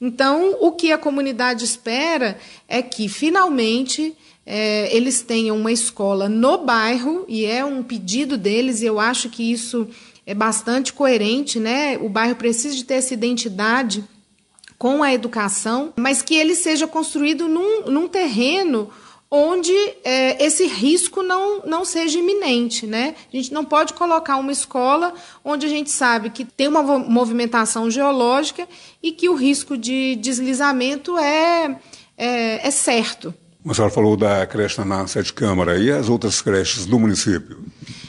Então, 0.02 0.58
o 0.60 0.72
que 0.72 0.92
a 0.92 0.98
comunidade 0.98 1.64
espera 1.64 2.38
é 2.68 2.82
que 2.82 3.08
finalmente 3.08 4.16
é, 4.46 4.96
eles 4.96 5.22
tenham 5.22 5.58
uma 5.58 5.72
escola 5.72 6.30
no 6.30 6.60
bairro, 6.60 7.26
e 7.28 7.46
é 7.46 7.66
um 7.66 7.82
pedido 7.82 8.38
deles, 8.38 8.82
e 8.82 8.86
eu 8.86 9.00
acho 9.00 9.30
que 9.30 9.52
isso 9.52 9.88
é 10.26 10.34
bastante 10.34 10.94
coerente, 10.94 11.60
né? 11.60 11.98
O 11.98 12.10
bairro 12.10 12.36
precisa 12.36 12.76
de 12.76 12.84
ter 12.84 12.96
essa 12.96 13.14
identidade 13.14 14.04
com 14.78 15.02
a 15.02 15.14
educação, 15.14 15.94
mas 15.96 16.22
que 16.22 16.36
ele 16.36 16.56
seja 16.56 16.88
construído 16.88 17.48
num, 17.48 17.86
num 17.86 18.08
terreno 18.08 18.90
onde 19.30 19.74
é, 20.04 20.44
esse 20.44 20.66
risco 20.66 21.24
não, 21.24 21.62
não 21.66 21.84
seja 21.84 22.20
iminente. 22.20 22.86
Né? 22.86 23.16
A 23.32 23.36
gente 23.36 23.54
não 23.54 23.66
pode 23.66 23.94
colocar 23.94 24.38
uma 24.38 24.52
escola 24.52 25.14
onde 25.44 25.66
a 25.66 25.70
gente 25.70 25.90
sabe 25.90 26.30
que 26.30 26.46
tem 26.46 26.68
uma 26.68 26.84
movimentação 26.84 27.90
geológica 27.90 28.68
e 29.02 29.12
que 29.12 29.28
o 29.28 29.36
risco 29.36 29.78
de 29.78 30.16
deslizamento 30.16 31.18
é, 31.18 31.80
é, 32.18 32.68
é 32.68 32.72
certo. 32.72 33.34
A 33.68 33.74
senhora 33.74 33.92
falou 33.92 34.16
da 34.16 34.46
creche 34.46 34.80
na 34.84 35.08
Sete 35.08 35.34
Câmara 35.34 35.78
e 35.80 35.92
as 35.92 36.08
outras 36.08 36.40
creches 36.40 36.86
do 36.86 37.00
município? 37.00 37.66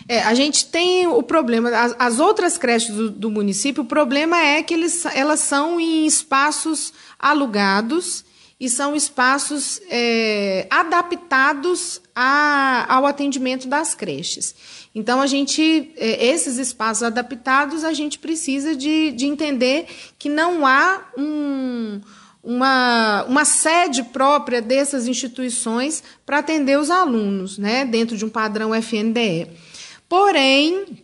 É, 0.07 0.23
a 0.23 0.35
gente 0.35 0.67
tem 0.67 1.07
o 1.07 1.23
problema, 1.23 1.71
as, 1.71 1.97
as 1.99 2.19
outras 2.21 2.59
creches 2.59 2.95
do, 2.95 3.11
do, 3.11 3.31
município, 3.31 3.83
o 3.83 3.87
problema 3.87 4.39
é 4.39 4.63
que 4.63 4.75
eles, 4.75 5.07
elas 5.07 5.41
são 5.41 5.81
em 5.81 6.07
espaços 6.07 6.93
alugados 7.19 8.23
e 8.61 8.69
são 8.69 8.95
espaços 8.95 9.81
é, 9.91 10.67
adaptados 10.71 12.03
a, 12.15 12.87
ao 12.89 13.07
atendimento 13.07 13.67
das 13.67 13.95
creches. 13.95 14.55
Então, 14.95 15.21
a 15.21 15.27
gente, 15.27 15.91
é, 15.97 16.27
esses 16.27 16.59
espaços 16.59 17.03
adaptados, 17.03 17.83
a 17.83 17.93
gente 17.93 18.19
precisa 18.19 18.77
de, 18.77 19.11
de 19.13 19.27
entender 19.27 19.87
que 20.19 20.29
não 20.29 20.67
há 20.67 21.03
um 21.17 22.01
uma, 22.47 23.25
uma 23.25 23.45
sede 23.45 24.05
própria 24.05 24.63
dessas 24.63 25.09
instituições 25.09 26.01
para 26.25 26.39
atender 26.39 26.79
os 26.79 26.91
alunos, 26.91 27.59
né, 27.59 27.85
dentro 27.85 28.17
de 28.17 28.25
um 28.25 28.29
padrão 28.29 28.73
FNDE. 28.73 29.49
Porém, 30.09 31.03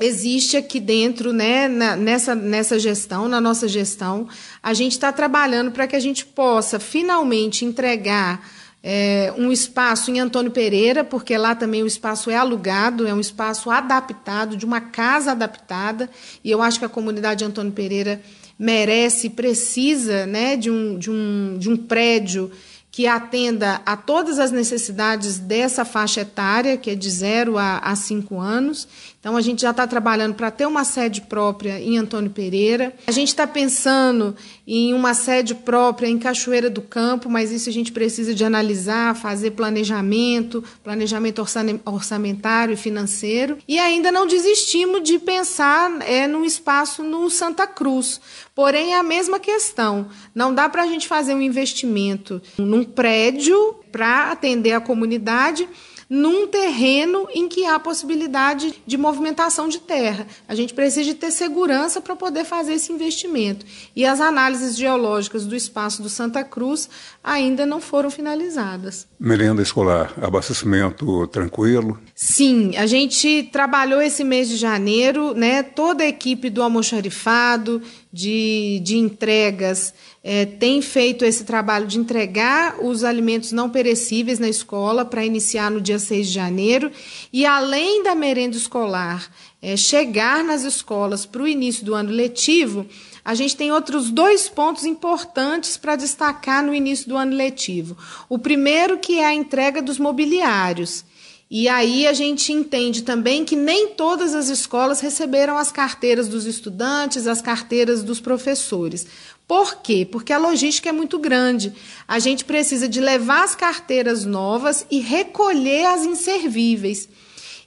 existe 0.00 0.56
aqui 0.56 0.78
dentro, 0.78 1.32
né, 1.32 1.66
na, 1.66 1.96
nessa, 1.96 2.36
nessa 2.36 2.78
gestão, 2.78 3.28
na 3.28 3.40
nossa 3.40 3.66
gestão, 3.66 4.28
a 4.62 4.72
gente 4.72 4.92
está 4.92 5.10
trabalhando 5.10 5.72
para 5.72 5.88
que 5.88 5.96
a 5.96 6.00
gente 6.00 6.24
possa 6.24 6.78
finalmente 6.78 7.64
entregar 7.64 8.48
é, 8.88 9.34
um 9.36 9.50
espaço 9.50 10.12
em 10.12 10.20
Antônio 10.20 10.52
Pereira, 10.52 11.02
porque 11.02 11.36
lá 11.36 11.56
também 11.56 11.82
o 11.82 11.88
espaço 11.88 12.30
é 12.30 12.36
alugado, 12.36 13.04
é 13.04 13.12
um 13.12 13.18
espaço 13.18 13.68
adaptado, 13.68 14.56
de 14.56 14.64
uma 14.64 14.80
casa 14.80 15.32
adaptada, 15.32 16.08
e 16.44 16.52
eu 16.52 16.62
acho 16.62 16.78
que 16.78 16.84
a 16.84 16.88
comunidade 16.88 17.44
Antônio 17.44 17.72
Pereira 17.72 18.22
merece, 18.56 19.28
precisa 19.28 20.24
né, 20.24 20.56
de, 20.56 20.70
um, 20.70 20.96
de, 20.96 21.10
um, 21.10 21.56
de 21.58 21.68
um 21.68 21.76
prédio 21.76 22.48
que 22.92 23.08
atenda 23.08 23.82
a 23.84 23.96
todas 23.96 24.38
as 24.38 24.52
necessidades 24.52 25.36
dessa 25.36 25.84
faixa 25.84 26.20
etária, 26.20 26.76
que 26.76 26.90
é 26.90 26.94
de 26.94 27.10
0 27.10 27.58
a 27.58 27.94
5 27.94 28.38
anos. 28.38 28.86
Então, 29.26 29.36
a 29.36 29.40
gente 29.40 29.62
já 29.62 29.72
está 29.72 29.88
trabalhando 29.88 30.36
para 30.36 30.52
ter 30.52 30.66
uma 30.66 30.84
sede 30.84 31.20
própria 31.22 31.80
em 31.80 31.98
Antônio 31.98 32.30
Pereira. 32.30 32.94
A 33.08 33.10
gente 33.10 33.26
está 33.26 33.44
pensando 33.44 34.36
em 34.64 34.94
uma 34.94 35.14
sede 35.14 35.52
própria 35.52 36.06
em 36.06 36.16
Cachoeira 36.16 36.70
do 36.70 36.80
Campo, 36.80 37.28
mas 37.28 37.50
isso 37.50 37.68
a 37.68 37.72
gente 37.72 37.90
precisa 37.90 38.32
de 38.32 38.44
analisar, 38.44 39.16
fazer 39.16 39.50
planejamento, 39.50 40.62
planejamento 40.84 41.44
orçamentário 41.84 42.74
e 42.74 42.76
financeiro. 42.76 43.58
E 43.66 43.80
ainda 43.80 44.12
não 44.12 44.28
desistimos 44.28 45.02
de 45.02 45.18
pensar 45.18 45.90
é, 46.02 46.28
num 46.28 46.44
espaço 46.44 47.02
no 47.02 47.28
Santa 47.28 47.66
Cruz. 47.66 48.20
Porém, 48.54 48.92
é 48.92 48.96
a 48.96 49.02
mesma 49.02 49.40
questão. 49.40 50.06
Não 50.32 50.54
dá 50.54 50.68
para 50.68 50.84
a 50.84 50.86
gente 50.86 51.08
fazer 51.08 51.34
um 51.34 51.42
investimento 51.42 52.40
num 52.56 52.84
prédio 52.84 53.74
para 53.90 54.30
atender 54.30 54.70
a 54.70 54.80
comunidade 54.80 55.68
num 56.08 56.46
terreno 56.46 57.26
em 57.34 57.48
que 57.48 57.64
há 57.64 57.78
possibilidade 57.78 58.80
de 58.86 58.96
movimentação 58.96 59.68
de 59.68 59.78
terra. 59.78 60.26
A 60.48 60.54
gente 60.54 60.72
precisa 60.72 61.04
de 61.04 61.14
ter 61.14 61.30
segurança 61.30 62.00
para 62.00 62.14
poder 62.14 62.44
fazer 62.44 62.74
esse 62.74 62.92
investimento. 62.92 63.66
E 63.94 64.04
as 64.04 64.20
análises 64.20 64.76
geológicas 64.76 65.44
do 65.44 65.56
espaço 65.56 66.02
do 66.02 66.08
Santa 66.08 66.44
Cruz 66.44 66.88
ainda 67.22 67.66
não 67.66 67.80
foram 67.80 68.10
finalizadas. 68.10 69.06
Merenda 69.18 69.62
escolar, 69.62 70.14
abastecimento 70.20 71.26
tranquilo? 71.28 71.98
Sim, 72.14 72.76
a 72.76 72.86
gente 72.86 73.48
trabalhou 73.52 74.00
esse 74.00 74.22
mês 74.22 74.48
de 74.48 74.56
janeiro, 74.56 75.34
né, 75.34 75.62
toda 75.62 76.04
a 76.04 76.06
equipe 76.06 76.48
do 76.48 76.62
almoxarifado, 76.62 77.82
de, 78.12 78.80
de 78.82 78.96
entregas, 78.96 79.92
é, 80.22 80.46
tem 80.46 80.80
feito 80.80 81.24
esse 81.24 81.44
trabalho 81.44 81.86
de 81.86 81.98
entregar 81.98 82.82
os 82.82 83.04
alimentos 83.04 83.52
não 83.52 83.68
perecíveis 83.70 84.38
na 84.38 84.48
escola 84.48 85.04
para 85.04 85.24
iniciar 85.24 85.70
no 85.70 85.80
dia 85.80 85.98
6 85.98 86.26
de 86.28 86.32
janeiro. 86.32 86.90
E 87.32 87.44
além 87.44 88.02
da 88.02 88.14
merenda 88.14 88.56
escolar 88.56 89.30
é, 89.60 89.76
chegar 89.76 90.42
nas 90.42 90.62
escolas 90.62 91.26
para 91.26 91.42
o 91.42 91.48
início 91.48 91.84
do 91.84 91.94
ano 91.94 92.10
letivo, 92.10 92.86
a 93.24 93.34
gente 93.34 93.56
tem 93.56 93.72
outros 93.72 94.10
dois 94.10 94.48
pontos 94.48 94.84
importantes 94.84 95.76
para 95.76 95.96
destacar 95.96 96.64
no 96.64 96.74
início 96.74 97.08
do 97.08 97.16
ano 97.16 97.34
letivo. 97.34 97.96
O 98.28 98.38
primeiro 98.38 98.98
que 98.98 99.18
é 99.18 99.26
a 99.26 99.34
entrega 99.34 99.82
dos 99.82 99.98
mobiliários. 99.98 101.04
E 101.48 101.68
aí 101.68 102.08
a 102.08 102.12
gente 102.12 102.52
entende 102.52 103.02
também 103.02 103.44
que 103.44 103.54
nem 103.54 103.88
todas 103.88 104.34
as 104.34 104.48
escolas 104.48 105.00
receberam 105.00 105.56
as 105.56 105.70
carteiras 105.70 106.26
dos 106.26 106.44
estudantes, 106.44 107.28
as 107.28 107.40
carteiras 107.40 108.02
dos 108.02 108.20
professores. 108.20 109.06
Por 109.46 109.76
quê? 109.76 110.06
Porque 110.10 110.32
a 110.32 110.38
logística 110.38 110.88
é 110.88 110.92
muito 110.92 111.20
grande. 111.20 111.72
A 112.08 112.18
gente 112.18 112.44
precisa 112.44 112.88
de 112.88 113.00
levar 113.00 113.44
as 113.44 113.54
carteiras 113.54 114.24
novas 114.24 114.84
e 114.90 114.98
recolher 114.98 115.86
as 115.86 116.04
inservíveis. 116.04 117.08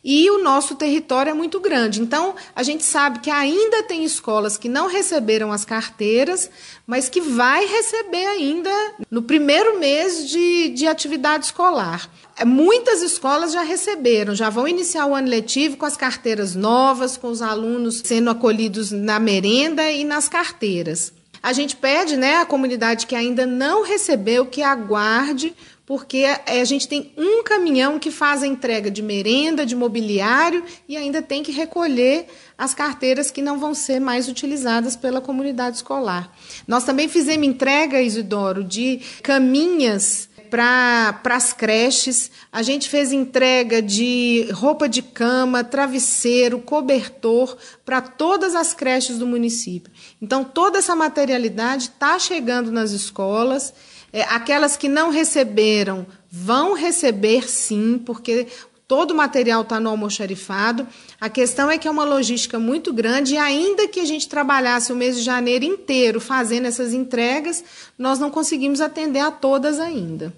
E 0.04 0.30
o 0.32 0.42
nosso 0.42 0.76
território 0.76 1.32
é 1.32 1.34
muito 1.34 1.60
grande. 1.60 2.02
Então, 2.02 2.34
a 2.56 2.64
gente 2.64 2.84
sabe 2.84 3.20
que 3.20 3.30
ainda 3.30 3.84
tem 3.84 4.06
escolas 4.06 4.58
que 4.58 4.70
não 4.70 4.88
receberam 4.88 5.52
as 5.52 5.66
carteiras, 5.66 6.50
mas 6.88 7.10
que 7.10 7.20
vai 7.20 7.66
receber 7.66 8.26
ainda 8.26 8.72
no 9.12 9.22
primeiro 9.22 9.78
mês 9.78 10.30
de, 10.30 10.70
de 10.70 10.88
atividade 10.88 11.46
escolar. 11.46 12.10
É, 12.38 12.46
muitas 12.46 13.02
escolas 13.02 13.52
já 13.52 13.62
receberam, 13.62 14.34
já 14.34 14.50
vão 14.50 14.68
iniciar 14.68 15.06
o 15.06 15.14
ano 15.14 15.28
letivo 15.28 15.76
com 15.76 15.86
as 15.86 15.98
carteiras 15.98 16.56
novas, 16.56 17.18
com 17.18 17.28
os 17.28 17.42
alunos 17.42 18.02
sendo 18.06 18.30
acolhidos 18.30 18.92
na 18.92 19.20
merenda 19.20 19.92
e 19.92 20.06
nas 20.06 20.30
carteiras. 20.30 21.12
A 21.44 21.54
gente 21.54 21.76
pede 21.76 22.18
né, 22.18 22.38
à 22.38 22.46
comunidade 22.46 23.08
que 23.08 23.16
ainda 23.16 23.46
não 23.46 23.84
recebeu 23.84 24.46
que 24.46 24.62
aguarde, 24.62 25.54
porque 25.90 26.24
a 26.46 26.64
gente 26.66 26.88
tem 26.88 27.12
um 27.18 27.42
caminhão 27.42 27.98
que 27.98 28.12
faz 28.12 28.44
a 28.44 28.48
entrega 28.48 28.92
de 28.92 29.02
merenda, 29.02 29.66
de 29.66 29.76
mobiliário 29.76 30.64
e 30.88 30.96
ainda 30.96 31.20
tem 31.20 31.42
que 31.42 31.52
recolher 31.52 32.28
as 32.56 32.76
carteiras 32.76 33.32
que 33.32 33.42
não 33.42 33.58
vão 33.58 33.74
ser 33.74 34.00
mais 34.00 34.28
utilizadas 34.28 34.96
pela 34.96 35.20
comunidade 35.20 35.78
escolar. 35.78 36.32
Nós 36.68 36.84
também 36.84 37.10
fizemos 37.10 37.48
entrega, 37.48 38.00
Isidoro, 38.04 38.64
de 38.64 39.02
caminhas 39.24 40.30
para 40.50 41.20
as 41.24 41.54
creches. 41.54 42.30
A 42.52 42.62
gente 42.62 42.88
fez 42.88 43.12
entrega 43.12 43.82
de 43.82 44.48
roupa 44.52 44.88
de 44.88 45.02
cama, 45.02 45.64
travesseiro, 45.64 46.60
cobertor 46.60 47.58
para 47.84 48.00
todas 48.00 48.54
as 48.54 48.76
creches 48.76 49.18
do 49.18 49.26
município. 49.26 49.92
Então, 50.22 50.44
toda 50.44 50.78
essa 50.78 50.96
materialidade 50.96 51.86
está 51.86 52.20
chegando 52.20 52.72
nas 52.72 52.92
escolas. 52.92 53.74
É, 54.12 54.24
aquelas 54.24 54.76
que 54.76 54.90
não 54.90 55.10
receberam 55.10 56.06
vão 56.32 56.74
receber 56.74 57.50
sim, 57.50 58.02
porque 58.04 58.48
todo 58.88 59.12
o 59.12 59.16
material 59.16 59.62
está 59.62 59.80
no 59.80 59.90
almoxarifado. 59.90 60.88
A 61.22 61.30
questão 61.30 61.70
é 61.70 61.78
que 61.78 61.88
é 61.88 61.92
uma 61.92 62.04
logística 62.04 62.58
muito 62.58 62.92
grande 62.92 63.36
e 63.36 63.38
ainda 63.38 63.88
que 63.88 64.00
a 64.00 64.06
gente 64.06 64.28
trabalhasse 64.28 64.92
o 64.92 64.96
mês 64.96 65.16
de 65.16 65.22
janeiro 65.22 65.64
inteiro 65.64 66.20
fazendo 66.20 66.66
essas 66.66 66.94
entregas, 66.94 67.64
nós 67.98 68.18
não 68.18 68.32
conseguimos 68.32 68.82
atender 68.82 69.20
a 69.20 69.30
todas 69.30 69.80
ainda. 69.80 70.34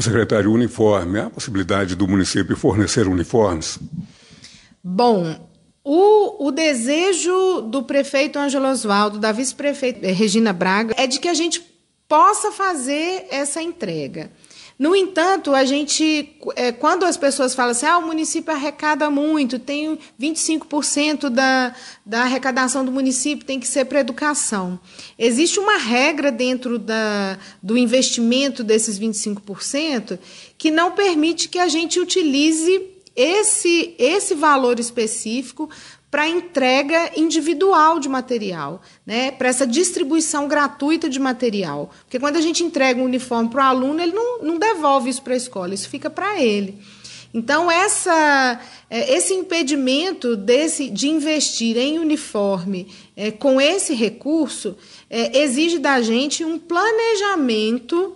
Secretário, 0.00 0.50
uniforme, 0.50 1.20
há 1.20 1.26
a 1.26 1.30
possibilidade 1.30 1.94
do 1.94 2.08
município 2.08 2.56
fornecer 2.56 3.06
uniformes? 3.06 3.78
Bom, 4.82 5.36
o, 5.84 6.46
o, 6.46 6.50
desejo 6.50 7.60
do 7.60 7.82
prefeito 7.82 8.38
Ângelo 8.38 8.68
Osvaldo, 8.68 9.18
da 9.18 9.30
vice-prefeita 9.30 10.06
Regina 10.06 10.52
Braga, 10.52 10.94
é 10.96 11.06
de 11.06 11.20
que 11.20 11.28
a 11.28 11.34
gente 11.34 11.60
possa 12.12 12.52
fazer 12.52 13.26
essa 13.30 13.62
entrega. 13.62 14.30
No 14.78 14.94
entanto, 14.94 15.54
a 15.54 15.64
gente, 15.64 16.36
é, 16.56 16.70
quando 16.70 17.04
as 17.04 17.16
pessoas 17.16 17.54
falam 17.54 17.70
assim, 17.70 17.86
ah, 17.86 17.96
o 17.96 18.06
município 18.06 18.52
arrecada 18.52 19.08
muito, 19.08 19.58
tem 19.58 19.98
25% 20.20 21.30
da, 21.30 21.74
da 22.04 22.24
arrecadação 22.24 22.84
do 22.84 22.92
município 22.92 23.46
tem 23.46 23.58
que 23.58 23.66
ser 23.66 23.86
para 23.86 24.00
educação. 24.00 24.78
Existe 25.18 25.58
uma 25.58 25.78
regra 25.78 26.30
dentro 26.30 26.78
da, 26.78 27.38
do 27.62 27.78
investimento 27.78 28.62
desses 28.62 29.00
25% 29.00 30.18
que 30.58 30.70
não 30.70 30.92
permite 30.92 31.48
que 31.48 31.58
a 31.58 31.68
gente 31.68 31.98
utilize 31.98 32.90
esse, 33.16 33.94
esse 33.98 34.34
valor 34.34 34.78
específico 34.78 35.70
para 36.12 36.28
entrega 36.28 37.10
individual 37.16 37.98
de 37.98 38.06
material, 38.06 38.82
né? 39.06 39.30
para 39.30 39.48
essa 39.48 39.66
distribuição 39.66 40.46
gratuita 40.46 41.08
de 41.08 41.18
material. 41.18 41.90
Porque 42.04 42.20
quando 42.20 42.36
a 42.36 42.40
gente 42.42 42.62
entrega 42.62 43.00
um 43.00 43.06
uniforme 43.06 43.48
para 43.48 43.64
o 43.64 43.68
aluno, 43.68 43.98
ele 43.98 44.12
não, 44.12 44.42
não 44.42 44.58
devolve 44.58 45.08
isso 45.08 45.22
para 45.22 45.32
a 45.32 45.38
escola, 45.38 45.72
isso 45.72 45.88
fica 45.88 46.10
para 46.10 46.38
ele. 46.38 46.78
Então, 47.32 47.70
essa, 47.70 48.60
é, 48.90 49.14
esse 49.14 49.32
impedimento 49.32 50.36
desse, 50.36 50.90
de 50.90 51.08
investir 51.08 51.78
em 51.78 51.98
uniforme 51.98 52.88
é, 53.16 53.30
com 53.30 53.58
esse 53.58 53.94
recurso 53.94 54.76
é, 55.08 55.40
exige 55.42 55.78
da 55.78 56.02
gente 56.02 56.44
um 56.44 56.58
planejamento 56.58 58.12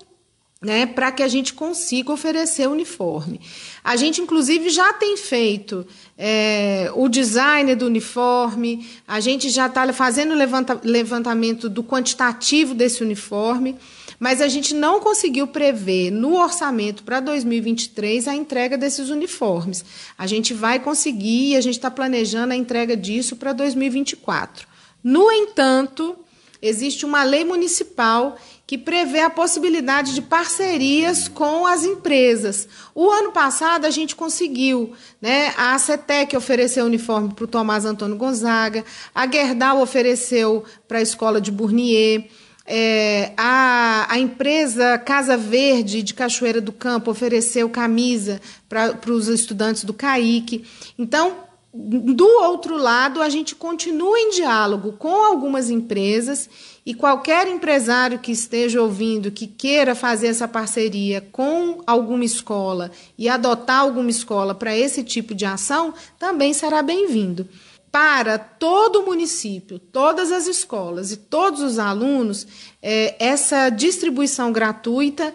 né, 0.60 0.86
para 0.86 1.12
que 1.12 1.22
a 1.22 1.28
gente 1.28 1.52
consiga 1.52 2.12
oferecer 2.12 2.66
uniforme. 2.66 3.40
A 3.84 3.94
gente, 3.94 4.22
inclusive, 4.22 4.70
já 4.70 4.92
tem 4.94 5.16
feito 5.16 5.86
é, 6.16 6.90
o 6.94 7.08
design 7.08 7.74
do 7.74 7.86
uniforme, 7.86 8.86
a 9.06 9.20
gente 9.20 9.50
já 9.50 9.66
está 9.66 9.92
fazendo 9.92 10.32
o 10.32 10.36
levanta, 10.36 10.80
levantamento 10.82 11.68
do 11.68 11.84
quantitativo 11.84 12.74
desse 12.74 13.02
uniforme, 13.02 13.76
mas 14.18 14.40
a 14.40 14.48
gente 14.48 14.74
não 14.74 14.98
conseguiu 14.98 15.46
prever 15.46 16.10
no 16.10 16.34
orçamento 16.36 17.02
para 17.02 17.20
2023 17.20 18.26
a 18.26 18.34
entrega 18.34 18.78
desses 18.78 19.10
uniformes. 19.10 19.84
A 20.16 20.26
gente 20.26 20.54
vai 20.54 20.78
conseguir 20.78 21.50
e 21.50 21.56
a 21.56 21.60
gente 21.60 21.74
está 21.74 21.90
planejando 21.90 22.54
a 22.54 22.56
entrega 22.56 22.96
disso 22.96 23.36
para 23.36 23.52
2024. 23.52 24.66
No 25.04 25.30
entanto, 25.30 26.16
existe 26.62 27.04
uma 27.04 27.22
lei 27.22 27.44
municipal 27.44 28.38
que 28.66 28.76
prevê 28.76 29.20
a 29.20 29.30
possibilidade 29.30 30.12
de 30.12 30.20
parcerias 30.20 31.28
com 31.28 31.64
as 31.64 31.84
empresas. 31.84 32.68
O 32.94 33.08
ano 33.08 33.30
passado 33.30 33.84
a 33.84 33.90
gente 33.90 34.16
conseguiu, 34.16 34.92
né? 35.22 35.54
A 35.56 35.78
CETEC 35.78 36.36
ofereceu 36.36 36.84
uniforme 36.84 37.32
para 37.32 37.44
o 37.44 37.48
Tomás 37.48 37.84
Antônio 37.84 38.16
Gonzaga, 38.16 38.84
a 39.14 39.30
Gerdau 39.30 39.80
ofereceu 39.80 40.64
para 40.88 40.98
a 40.98 41.02
escola 41.02 41.40
de 41.40 41.52
Bournier. 41.52 42.28
É, 42.68 43.32
a, 43.36 44.06
a 44.08 44.18
empresa 44.18 44.98
Casa 44.98 45.36
Verde 45.36 46.02
de 46.02 46.12
Cachoeira 46.12 46.60
do 46.60 46.72
Campo 46.72 47.12
ofereceu 47.12 47.70
camisa 47.70 48.40
para 48.68 48.98
os 49.12 49.28
estudantes 49.28 49.84
do 49.84 49.94
CAIC. 49.94 50.64
Então, 50.98 51.45
do 51.78 52.26
outro 52.42 52.78
lado, 52.78 53.20
a 53.20 53.28
gente 53.28 53.54
continua 53.54 54.18
em 54.18 54.30
diálogo 54.30 54.92
com 54.92 55.22
algumas 55.22 55.68
empresas 55.68 56.48
e 56.86 56.94
qualquer 56.94 57.46
empresário 57.46 58.18
que 58.18 58.32
esteja 58.32 58.80
ouvindo, 58.80 59.30
que 59.30 59.46
queira 59.46 59.94
fazer 59.94 60.28
essa 60.28 60.48
parceria 60.48 61.20
com 61.30 61.82
alguma 61.86 62.24
escola 62.24 62.90
e 63.18 63.28
adotar 63.28 63.80
alguma 63.80 64.08
escola 64.08 64.54
para 64.54 64.74
esse 64.74 65.04
tipo 65.04 65.34
de 65.34 65.44
ação, 65.44 65.92
também 66.18 66.54
será 66.54 66.82
bem-vindo. 66.82 67.46
Para 67.92 68.38
todo 68.38 69.00
o 69.00 69.06
município, 69.06 69.78
todas 69.78 70.32
as 70.32 70.46
escolas 70.46 71.12
e 71.12 71.16
todos 71.16 71.60
os 71.60 71.78
alunos, 71.78 72.46
é, 72.82 73.16
essa 73.18 73.68
distribuição 73.68 74.52
gratuita 74.52 75.32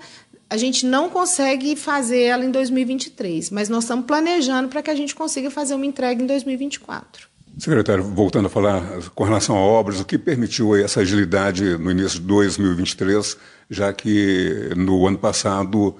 a 0.51 0.57
gente 0.57 0.85
não 0.85 1.09
consegue 1.09 1.77
fazer 1.77 2.23
ela 2.23 2.43
em 2.43 2.51
2023, 2.51 3.51
mas 3.51 3.69
nós 3.69 3.85
estamos 3.85 4.05
planejando 4.05 4.67
para 4.67 4.81
que 4.81 4.91
a 4.91 4.95
gente 4.95 5.15
consiga 5.15 5.49
fazer 5.49 5.75
uma 5.75 5.85
entrega 5.85 6.21
em 6.21 6.25
2024. 6.25 7.29
Secretário, 7.57 8.03
voltando 8.03 8.47
a 8.47 8.49
falar 8.49 8.83
com 9.15 9.23
relação 9.23 9.55
a 9.55 9.61
obras, 9.61 10.01
o 10.01 10.05
que 10.05 10.17
permitiu 10.17 10.75
essa 10.75 10.99
agilidade 10.99 11.77
no 11.77 11.89
início 11.89 12.19
de 12.19 12.25
2023, 12.25 13.37
já 13.69 13.93
que 13.93 14.71
no 14.75 15.07
ano 15.07 15.17
passado 15.17 15.95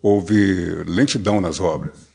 houve 0.00 0.84
lentidão 0.86 1.40
nas 1.40 1.58
obras? 1.58 2.06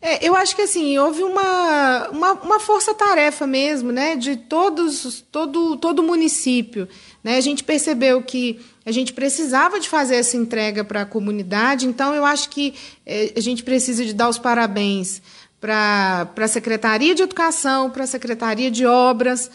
É, 0.00 0.24
eu 0.24 0.36
acho 0.36 0.54
que 0.54 0.62
assim 0.62 0.96
houve 0.98 1.24
uma, 1.24 2.08
uma, 2.10 2.32
uma 2.34 2.60
força-tarefa 2.60 3.48
mesmo, 3.48 3.90
né, 3.90 4.14
de 4.14 4.36
todos 4.36 5.24
todo 5.30 5.76
todo 5.76 6.00
o 6.00 6.02
município. 6.02 6.88
Né? 7.22 7.36
A 7.36 7.40
gente 7.40 7.64
percebeu 7.64 8.22
que 8.22 8.60
a 8.84 8.92
gente 8.92 9.12
precisava 9.12 9.78
de 9.78 9.88
fazer 9.88 10.16
essa 10.16 10.36
entrega 10.36 10.84
para 10.84 11.02
a 11.02 11.06
comunidade, 11.06 11.86
então 11.86 12.14
eu 12.14 12.24
acho 12.24 12.48
que 12.48 12.74
é, 13.06 13.32
a 13.36 13.40
gente 13.40 13.62
precisa 13.62 14.04
de 14.04 14.12
dar 14.12 14.28
os 14.28 14.38
parabéns 14.38 15.22
para 15.62 16.28
a 16.36 16.48
Secretaria 16.48 17.14
de 17.14 17.22
Educação, 17.22 17.88
para 17.88 18.02
a 18.02 18.06
Secretaria 18.06 18.68
de 18.68 18.84
Obras, 18.84 19.48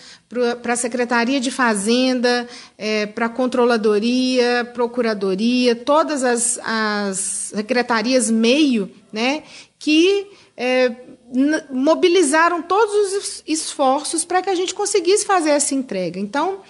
para 0.64 0.72
a 0.72 0.78
Secretaria 0.78 1.38
de 1.38 1.52
Fazenda, 1.52 2.48
é, 2.78 3.06
para 3.08 3.26
a 3.26 3.30
Controladoria, 3.30 4.64
Procuradoria, 4.74 5.76
todas 5.76 6.24
as, 6.24 6.58
as 6.64 7.52
secretarias 7.54 8.32
meio, 8.32 8.90
né, 9.12 9.44
que 9.78 10.28
é, 10.56 10.96
mobilizaram 11.70 12.62
todos 12.62 13.14
os 13.14 13.44
esforços 13.46 14.24
para 14.24 14.42
que 14.42 14.50
a 14.50 14.56
gente 14.56 14.74
conseguisse 14.74 15.26
fazer 15.26 15.50
essa 15.50 15.76
entrega. 15.76 16.18
Então, 16.18 16.62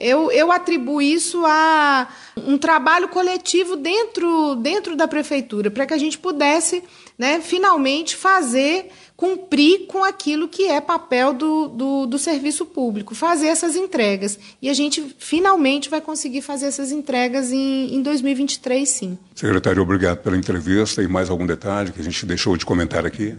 eu, 0.00 0.32
eu 0.32 0.50
atribuo 0.50 1.02
isso 1.02 1.44
a 1.44 2.08
um 2.36 2.56
trabalho 2.56 3.08
coletivo 3.08 3.76
dentro, 3.76 4.54
dentro 4.56 4.96
da 4.96 5.06
prefeitura, 5.06 5.70
para 5.70 5.86
que 5.86 5.92
a 5.92 5.98
gente 5.98 6.18
pudesse 6.18 6.82
né, 7.18 7.38
finalmente 7.38 8.16
fazer, 8.16 8.88
cumprir 9.14 9.86
com 9.86 10.02
aquilo 10.02 10.48
que 10.48 10.64
é 10.64 10.80
papel 10.80 11.34
do, 11.34 11.68
do, 11.68 12.06
do, 12.06 12.18
serviço 12.18 12.64
público, 12.64 13.14
fazer 13.14 13.48
essas 13.48 13.76
entregas. 13.76 14.38
E 14.62 14.70
a 14.70 14.72
gente 14.72 15.14
finalmente 15.18 15.90
vai 15.90 16.00
conseguir 16.00 16.40
fazer 16.40 16.66
essas 16.66 16.90
entregas 16.90 17.52
em, 17.52 17.94
em 17.94 18.00
2023, 18.00 18.88
sim. 18.88 19.18
Secretário, 19.34 19.82
obrigado 19.82 20.22
pela 20.22 20.36
entrevista 20.36 21.02
e 21.02 21.08
mais 21.08 21.28
algum 21.28 21.44
detalhe 21.44 21.92
que 21.92 22.00
a 22.00 22.04
gente 22.04 22.24
deixou 22.24 22.56
de 22.56 22.64
comentar 22.64 23.04
aqui. 23.04 23.36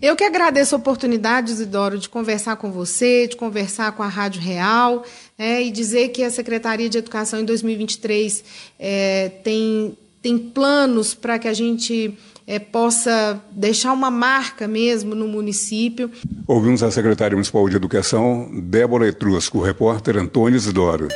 Eu 0.00 0.14
que 0.14 0.22
agradeço 0.22 0.76
a 0.76 0.78
oportunidade, 0.78 1.50
Isidoro, 1.50 1.98
de 1.98 2.08
conversar 2.08 2.54
com 2.56 2.70
você, 2.70 3.26
de 3.26 3.34
conversar 3.34 3.90
com 3.92 4.04
a 4.04 4.08
Rádio 4.08 4.40
Real 4.40 5.04
é, 5.38 5.62
e 5.62 5.70
dizer 5.70 6.08
que 6.08 6.22
a 6.22 6.30
Secretaria 6.30 6.88
de 6.88 6.98
Educação 6.98 7.40
em 7.40 7.44
2023 7.44 8.44
é, 8.78 9.28
tem, 9.42 9.96
tem 10.22 10.38
planos 10.38 11.14
para 11.14 11.38
que 11.38 11.48
a 11.48 11.54
gente 11.54 12.16
é, 12.46 12.58
possa 12.58 13.40
deixar 13.50 13.92
uma 13.92 14.10
marca 14.10 14.66
mesmo 14.66 15.14
no 15.14 15.28
município. 15.28 16.10
Ouvimos 16.46 16.82
a 16.82 16.90
secretária 16.90 17.34
municipal 17.34 17.68
de 17.68 17.76
Educação, 17.76 18.48
Débora 18.62 19.08
Etrusco, 19.08 19.58
o 19.58 19.62
repórter 19.62 20.16
Antônio 20.16 20.56
Isidoro. 20.56 21.08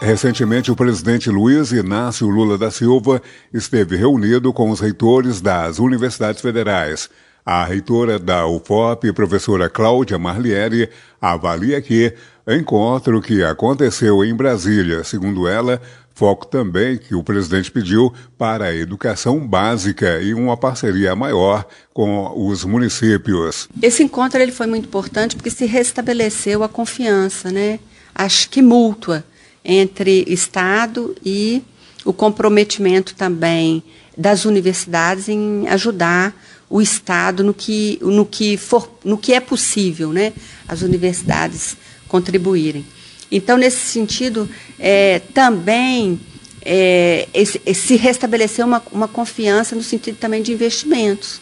Recentemente, 0.00 0.70
o 0.70 0.76
presidente 0.76 1.28
Luiz 1.28 1.72
Inácio 1.72 2.26
Lula 2.26 2.56
da 2.56 2.70
Silva 2.70 3.20
esteve 3.52 3.96
reunido 3.96 4.50
com 4.50 4.70
os 4.70 4.80
reitores 4.80 5.42
das 5.42 5.78
universidades 5.78 6.40
federais. 6.40 7.10
A 7.44 7.64
reitora 7.64 8.18
da 8.18 8.46
UFOP, 8.46 9.12
professora 9.12 9.68
Cláudia 9.68 10.18
Marlieri, 10.18 10.88
avalia 11.20 11.80
que 11.80 12.12
encontro 12.46 13.20
que 13.20 13.42
aconteceu 13.42 14.24
em 14.24 14.34
Brasília, 14.34 15.04
segundo 15.04 15.48
ela, 15.48 15.80
foco 16.14 16.46
também 16.46 16.98
que 16.98 17.14
o 17.14 17.22
presidente 17.22 17.70
pediu 17.70 18.12
para 18.36 18.66
a 18.66 18.76
educação 18.76 19.38
básica 19.46 20.20
e 20.20 20.34
uma 20.34 20.56
parceria 20.56 21.16
maior 21.16 21.64
com 21.94 22.30
os 22.36 22.62
municípios. 22.64 23.68
Esse 23.80 24.02
encontro 24.02 24.40
ele 24.40 24.52
foi 24.52 24.66
muito 24.66 24.84
importante 24.84 25.34
porque 25.34 25.50
se 25.50 25.64
restabeleceu 25.64 26.62
a 26.62 26.68
confiança, 26.68 27.50
né? 27.50 27.80
Acho 28.14 28.50
que 28.50 28.60
mútua 28.60 29.24
entre 29.64 30.24
Estado 30.28 31.14
e 31.24 31.62
o 32.04 32.12
comprometimento 32.12 33.14
também 33.14 33.82
das 34.16 34.44
universidades 34.44 35.28
em 35.28 35.68
ajudar 35.68 36.34
o 36.70 36.80
Estado 36.80 37.42
no 37.42 37.52
que, 37.52 37.98
no 38.00 38.24
que, 38.24 38.56
for, 38.56 38.88
no 39.04 39.18
que 39.18 39.34
é 39.34 39.40
possível, 39.40 40.12
né? 40.12 40.32
as 40.68 40.82
universidades 40.82 41.76
contribuírem. 42.06 42.86
Então, 43.30 43.56
nesse 43.56 43.78
sentido, 43.78 44.48
é, 44.78 45.18
também 45.34 46.20
é, 46.62 47.28
esse, 47.34 47.60
se 47.74 47.96
restabeleceu 47.96 48.66
uma, 48.66 48.80
uma 48.92 49.08
confiança 49.08 49.74
no 49.74 49.82
sentido 49.82 50.16
também 50.16 50.42
de 50.42 50.52
investimentos. 50.52 51.40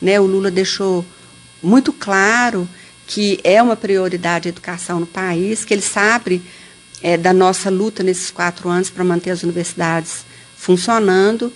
Né? 0.00 0.20
O 0.20 0.26
Lula 0.26 0.50
deixou 0.50 1.04
muito 1.62 1.90
claro 1.90 2.68
que 3.06 3.40
é 3.42 3.62
uma 3.62 3.74
prioridade 3.74 4.48
a 4.48 4.50
educação 4.50 5.00
no 5.00 5.06
país, 5.06 5.64
que 5.64 5.72
ele 5.72 5.82
sabe 5.82 6.42
é, 7.02 7.16
da 7.16 7.32
nossa 7.32 7.70
luta 7.70 8.02
nesses 8.02 8.30
quatro 8.30 8.68
anos 8.68 8.90
para 8.90 9.02
manter 9.02 9.30
as 9.30 9.42
universidades 9.42 10.26
funcionando 10.56 11.50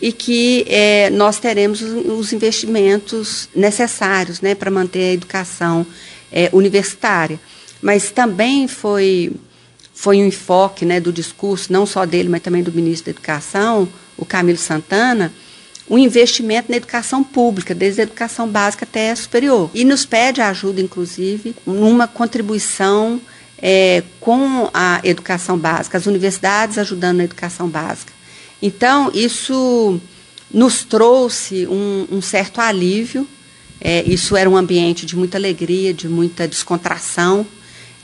e 0.00 0.12
que 0.12 0.64
é, 0.68 1.10
nós 1.10 1.38
teremos 1.38 1.80
os 1.82 2.32
investimentos 2.32 3.48
necessários 3.54 4.40
né, 4.40 4.54
para 4.54 4.70
manter 4.70 5.10
a 5.10 5.12
educação 5.12 5.86
é, 6.32 6.50
universitária. 6.52 7.40
Mas 7.80 8.10
também 8.10 8.66
foi, 8.66 9.32
foi 9.92 10.18
um 10.18 10.26
enfoque 10.26 10.84
né, 10.84 11.00
do 11.00 11.12
discurso, 11.12 11.72
não 11.72 11.86
só 11.86 12.04
dele, 12.04 12.28
mas 12.28 12.42
também 12.42 12.62
do 12.62 12.72
ministro 12.72 13.06
da 13.06 13.10
Educação, 13.12 13.88
o 14.16 14.24
Camilo 14.24 14.58
Santana, 14.58 15.32
o 15.88 15.98
investimento 15.98 16.70
na 16.70 16.78
educação 16.78 17.22
pública, 17.22 17.74
desde 17.74 18.00
a 18.00 18.04
educação 18.04 18.48
básica 18.48 18.84
até 18.84 19.10
a 19.10 19.16
superior. 19.16 19.70
E 19.74 19.84
nos 19.84 20.06
pede 20.06 20.40
ajuda, 20.40 20.80
inclusive, 20.80 21.54
numa 21.66 22.08
contribuição 22.08 23.20
é, 23.58 24.02
com 24.18 24.70
a 24.72 25.00
educação 25.04 25.58
básica, 25.58 25.98
as 25.98 26.06
universidades 26.06 26.78
ajudando 26.78 27.18
na 27.18 27.24
educação 27.24 27.68
básica. 27.68 28.13
Então, 28.66 29.10
isso 29.12 30.00
nos 30.50 30.84
trouxe 30.84 31.66
um, 31.66 32.06
um 32.10 32.22
certo 32.22 32.62
alívio. 32.62 33.28
É, 33.78 34.02
isso 34.04 34.34
era 34.34 34.48
um 34.48 34.56
ambiente 34.56 35.04
de 35.04 35.14
muita 35.14 35.36
alegria, 35.36 35.92
de 35.92 36.08
muita 36.08 36.48
descontração, 36.48 37.46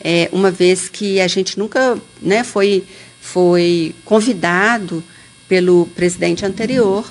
é, 0.05 0.29
uma 0.31 0.51
vez 0.51 0.87
que 0.87 1.18
a 1.18 1.27
gente 1.27 1.59
nunca 1.59 1.96
né, 2.20 2.44
foi, 2.44 2.85
foi 3.23 3.94
convidado 4.05 5.03
pelo 5.49 5.87
presidente 5.96 6.44
anterior 6.44 7.11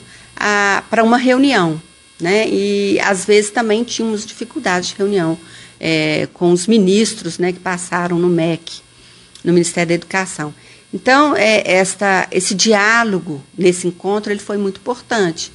para 0.87 1.03
uma 1.03 1.17
reunião. 1.17 1.81
Né, 2.21 2.47
e 2.47 2.99
às 2.99 3.25
vezes 3.25 3.49
também 3.49 3.83
tínhamos 3.83 4.27
dificuldades 4.27 4.89
de 4.89 4.95
reunião 4.95 5.35
é, 5.79 6.27
com 6.33 6.51
os 6.51 6.67
ministros 6.67 7.39
né, 7.39 7.51
que 7.51 7.59
passaram 7.59 8.19
no 8.19 8.27
MEC, 8.27 8.81
no 9.43 9.53
Ministério 9.53 9.87
da 9.87 9.95
Educação. 9.95 10.53
Então, 10.93 11.35
é, 11.35 11.61
esta, 11.65 12.27
esse 12.31 12.55
diálogo 12.55 13.41
nesse 13.57 13.87
encontro 13.87 14.31
ele 14.31 14.39
foi 14.39 14.57
muito 14.57 14.79
importante. 14.79 15.51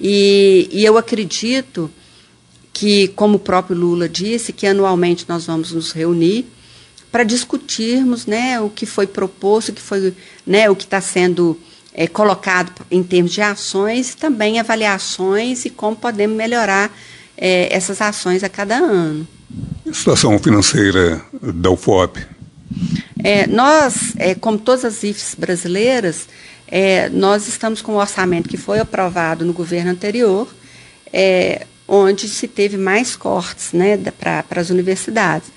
E, 0.00 0.68
e 0.70 0.84
eu 0.84 0.96
acredito 0.96 1.90
que, 2.72 3.08
como 3.08 3.36
o 3.36 3.40
próprio 3.40 3.76
Lula 3.76 4.08
disse, 4.08 4.52
que 4.52 4.66
anualmente 4.66 5.24
nós 5.28 5.46
vamos 5.46 5.72
nos 5.72 5.92
reunir 5.92 6.46
para 7.10 7.24
discutirmos 7.24 8.26
né, 8.26 8.60
o 8.60 8.68
que 8.68 8.84
foi 8.84 9.06
proposto, 9.06 9.70
o 9.70 9.72
que, 9.72 9.80
foi, 9.80 10.14
né, 10.46 10.68
o 10.68 10.76
que 10.76 10.84
está 10.84 11.00
sendo 11.00 11.58
é, 11.94 12.06
colocado 12.06 12.70
em 12.90 13.02
termos 13.02 13.32
de 13.32 13.40
ações, 13.40 14.12
e 14.12 14.16
também 14.18 14.60
avaliações 14.60 15.64
e 15.64 15.70
como 15.70 15.96
podemos 15.96 16.36
melhorar 16.36 16.94
é, 17.36 17.74
essas 17.74 18.00
ações 18.02 18.44
a 18.44 18.48
cada 18.48 18.76
ano. 18.76 19.26
A 19.88 19.94
situação 19.94 20.38
financeira 20.38 21.24
da 21.40 21.70
UFOP 21.70 22.35
é, 23.26 23.44
nós, 23.48 24.14
é, 24.18 24.36
como 24.36 24.56
todas 24.56 24.84
as 24.84 25.02
IFs 25.02 25.34
brasileiras, 25.34 26.28
é, 26.68 27.08
nós 27.08 27.48
estamos 27.48 27.82
com 27.82 27.94
um 27.94 27.96
orçamento 27.96 28.48
que 28.48 28.56
foi 28.56 28.78
aprovado 28.78 29.44
no 29.44 29.52
governo 29.52 29.90
anterior, 29.90 30.46
é, 31.12 31.66
onde 31.88 32.28
se 32.28 32.46
teve 32.46 32.76
mais 32.76 33.16
cortes 33.16 33.72
né, 33.72 33.96
para 34.16 34.44
as 34.60 34.70
universidades. 34.70 35.48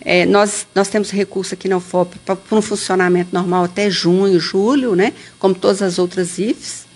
É, 0.00 0.24
nós, 0.26 0.64
nós 0.72 0.86
temos 0.86 1.10
recurso 1.10 1.54
aqui 1.54 1.68
na 1.68 1.78
UFOP 1.78 2.20
para 2.20 2.38
um 2.52 2.62
funcionamento 2.62 3.30
normal 3.34 3.64
até 3.64 3.90
junho, 3.90 4.38
julho, 4.38 4.94
né, 4.94 5.12
como 5.40 5.56
todas 5.56 5.82
as 5.82 5.98
outras 5.98 6.38
IFs, 6.38 6.86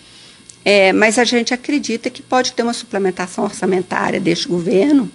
é, 0.63 0.93
mas 0.93 1.19
a 1.19 1.25
gente 1.25 1.53
acredita 1.53 2.09
que 2.09 2.21
pode 2.21 2.53
ter 2.53 2.63
uma 2.63 2.71
suplementação 2.71 3.43
orçamentária 3.43 4.21
deste 4.21 4.47
governo 4.47 5.11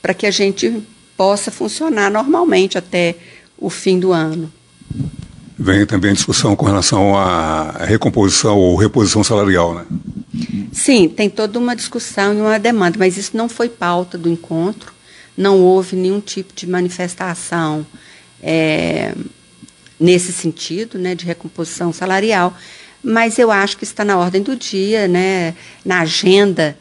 para 0.00 0.14
que 0.14 0.24
a 0.24 0.30
gente 0.30 0.84
possa 1.16 1.50
funcionar 1.50 2.12
normalmente 2.12 2.78
até 2.78 3.16
o 3.58 3.70
fim 3.70 3.98
do 3.98 4.12
ano. 4.12 4.52
Vem 5.58 5.86
também 5.86 6.10
a 6.10 6.14
discussão 6.14 6.54
com 6.54 6.66
relação 6.66 7.16
à 7.16 7.84
recomposição 7.84 8.58
ou 8.58 8.76
reposição 8.76 9.24
salarial, 9.24 9.74
né? 9.74 9.86
Sim, 10.72 11.08
tem 11.08 11.30
toda 11.30 11.58
uma 11.58 11.74
discussão 11.74 12.34
e 12.34 12.40
uma 12.40 12.58
demanda, 12.58 12.98
mas 12.98 13.16
isso 13.16 13.36
não 13.36 13.48
foi 13.48 13.68
pauta 13.68 14.18
do 14.18 14.28
encontro, 14.28 14.92
não 15.36 15.60
houve 15.60 15.96
nenhum 15.96 16.20
tipo 16.20 16.52
de 16.54 16.66
manifestação 16.66 17.86
é, 18.42 19.14
nesse 19.98 20.32
sentido, 20.32 20.98
né, 20.98 21.14
de 21.14 21.24
recomposição 21.24 21.92
salarial, 21.92 22.54
mas 23.02 23.38
eu 23.38 23.50
acho 23.50 23.78
que 23.78 23.84
está 23.84 24.04
na 24.04 24.18
ordem 24.18 24.42
do 24.42 24.54
dia, 24.54 25.08
né, 25.08 25.54
na 25.84 26.00
agenda, 26.00 26.76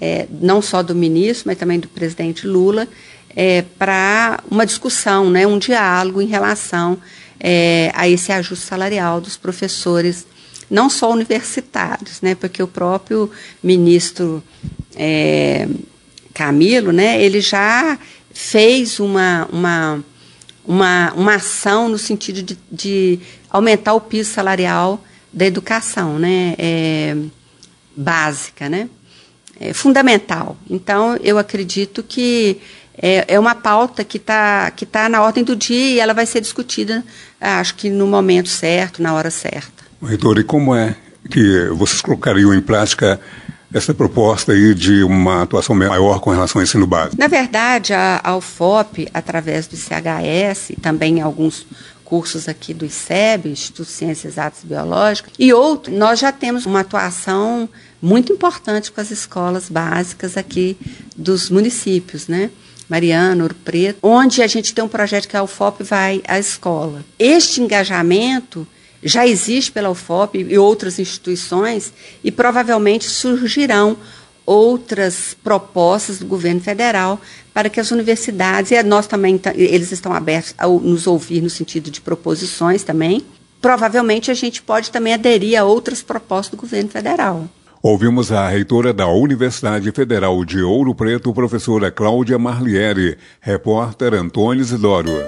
é, 0.00 0.26
não 0.40 0.62
só 0.62 0.82
do 0.82 0.94
ministro, 0.94 1.44
mas 1.48 1.58
também 1.58 1.80
do 1.80 1.88
presidente 1.88 2.46
Lula, 2.46 2.86
é, 3.34 3.62
para 3.78 4.40
uma 4.50 4.66
discussão, 4.66 5.30
né, 5.30 5.46
um 5.46 5.58
diálogo 5.58 6.20
em 6.20 6.26
relação 6.26 6.98
é, 7.38 7.90
a 7.94 8.08
esse 8.08 8.32
ajuste 8.32 8.66
salarial 8.66 9.20
dos 9.20 9.36
professores 9.36 10.26
não 10.70 10.88
só 10.88 11.10
universitários, 11.10 12.20
né, 12.20 12.34
porque 12.34 12.62
o 12.62 12.68
próprio 12.68 13.30
ministro 13.62 14.42
é, 14.94 15.68
Camilo, 16.32 16.92
né, 16.92 17.20
ele 17.20 17.40
já 17.40 17.98
fez 18.32 19.00
uma, 19.00 19.48
uma, 19.52 20.04
uma, 20.64 21.12
uma 21.14 21.34
ação 21.34 21.88
no 21.88 21.98
sentido 21.98 22.42
de, 22.42 22.56
de 22.70 23.18
aumentar 23.50 23.94
o 23.94 24.00
piso 24.00 24.30
salarial 24.30 25.02
da 25.32 25.44
educação, 25.44 26.18
né, 26.18 26.54
é, 26.56 27.16
básica, 27.96 28.68
né, 28.68 28.88
é 29.58 29.72
fundamental. 29.72 30.56
Então, 30.68 31.16
eu 31.16 31.36
acredito 31.36 32.02
que 32.02 32.60
é, 33.00 33.24
é 33.34 33.38
uma 33.38 33.54
pauta 33.54 34.04
que 34.04 34.18
está 34.18 34.70
que 34.70 34.84
tá 34.84 35.08
na 35.08 35.22
ordem 35.22 35.42
do 35.42 35.56
dia 35.56 35.94
e 35.94 36.00
ela 36.00 36.12
vai 36.12 36.26
ser 36.26 36.40
discutida, 36.40 37.02
acho 37.40 37.74
que 37.74 37.88
no 37.88 38.06
momento 38.06 38.48
certo, 38.48 39.02
na 39.02 39.14
hora 39.14 39.30
certa. 39.30 39.84
Reitor, 40.02 40.38
e 40.38 40.44
como 40.44 40.74
é 40.74 40.94
que 41.30 41.68
vocês 41.70 42.00
colocariam 42.00 42.52
em 42.52 42.60
prática 42.60 43.20
essa 43.72 43.94
proposta 43.94 44.52
aí 44.52 44.74
de 44.74 45.02
uma 45.04 45.42
atuação 45.42 45.74
maior 45.74 46.20
com 46.20 46.30
relação 46.30 46.60
ao 46.60 46.64
ensino 46.64 46.86
básico? 46.86 47.16
Na 47.18 47.28
verdade, 47.28 47.92
a, 47.92 48.20
a 48.22 48.36
UFOP, 48.36 49.08
através 49.14 49.66
do 49.66 49.76
CHS, 49.76 50.72
também 50.82 51.20
alguns 51.20 51.66
cursos 52.04 52.48
aqui 52.48 52.74
do 52.74 52.84
ICEB, 52.84 53.50
Instituto 53.50 53.86
de 53.86 53.92
Ciências 53.92 54.34
e 54.36 54.66
Biológicas, 54.66 55.32
e 55.38 55.52
outros, 55.52 55.96
nós 55.96 56.18
já 56.18 56.32
temos 56.32 56.66
uma 56.66 56.80
atuação 56.80 57.68
muito 58.02 58.32
importante 58.32 58.90
com 58.90 59.00
as 59.00 59.12
escolas 59.12 59.68
básicas 59.68 60.36
aqui 60.36 60.76
dos 61.16 61.50
municípios, 61.50 62.26
né? 62.26 62.50
Mariana, 62.90 63.44
Ouro 63.44 63.54
Preto, 63.54 64.00
onde 64.02 64.42
a 64.42 64.48
gente 64.48 64.74
tem 64.74 64.82
um 64.82 64.88
projeto 64.88 65.28
que 65.28 65.36
a 65.36 65.42
UFOP 65.44 65.84
vai 65.84 66.20
à 66.26 66.40
escola. 66.40 67.04
Este 67.16 67.62
engajamento 67.62 68.66
já 69.00 69.24
existe 69.24 69.70
pela 69.70 69.88
UFOP 69.88 70.38
e 70.38 70.58
outras 70.58 70.98
instituições 70.98 71.92
e 72.24 72.32
provavelmente 72.32 73.08
surgirão 73.08 73.96
outras 74.44 75.36
propostas 75.44 76.18
do 76.18 76.26
governo 76.26 76.60
federal 76.60 77.20
para 77.54 77.70
que 77.70 77.78
as 77.78 77.92
universidades, 77.92 78.72
e 78.72 78.82
nós 78.82 79.06
também, 79.06 79.40
eles 79.54 79.92
estão 79.92 80.12
abertos 80.12 80.54
a 80.58 80.66
nos 80.66 81.06
ouvir 81.06 81.40
no 81.40 81.48
sentido 81.48 81.90
de 81.90 82.00
proposições 82.00 82.82
também, 82.82 83.24
provavelmente 83.60 84.30
a 84.30 84.34
gente 84.34 84.60
pode 84.60 84.90
também 84.90 85.14
aderir 85.14 85.58
a 85.58 85.64
outras 85.64 86.02
propostas 86.02 86.50
do 86.50 86.60
governo 86.60 86.90
federal. 86.90 87.48
Ouvimos 87.82 88.30
a 88.30 88.46
reitora 88.46 88.92
da 88.92 89.08
Universidade 89.08 89.90
Federal 89.90 90.44
de 90.44 90.62
Ouro 90.62 90.94
Preto, 90.94 91.32
professora 91.32 91.90
Cláudia 91.90 92.38
Marliere, 92.38 93.16
repórter 93.40 94.12
Antônio 94.12 94.60
Isidoro. 94.60 95.24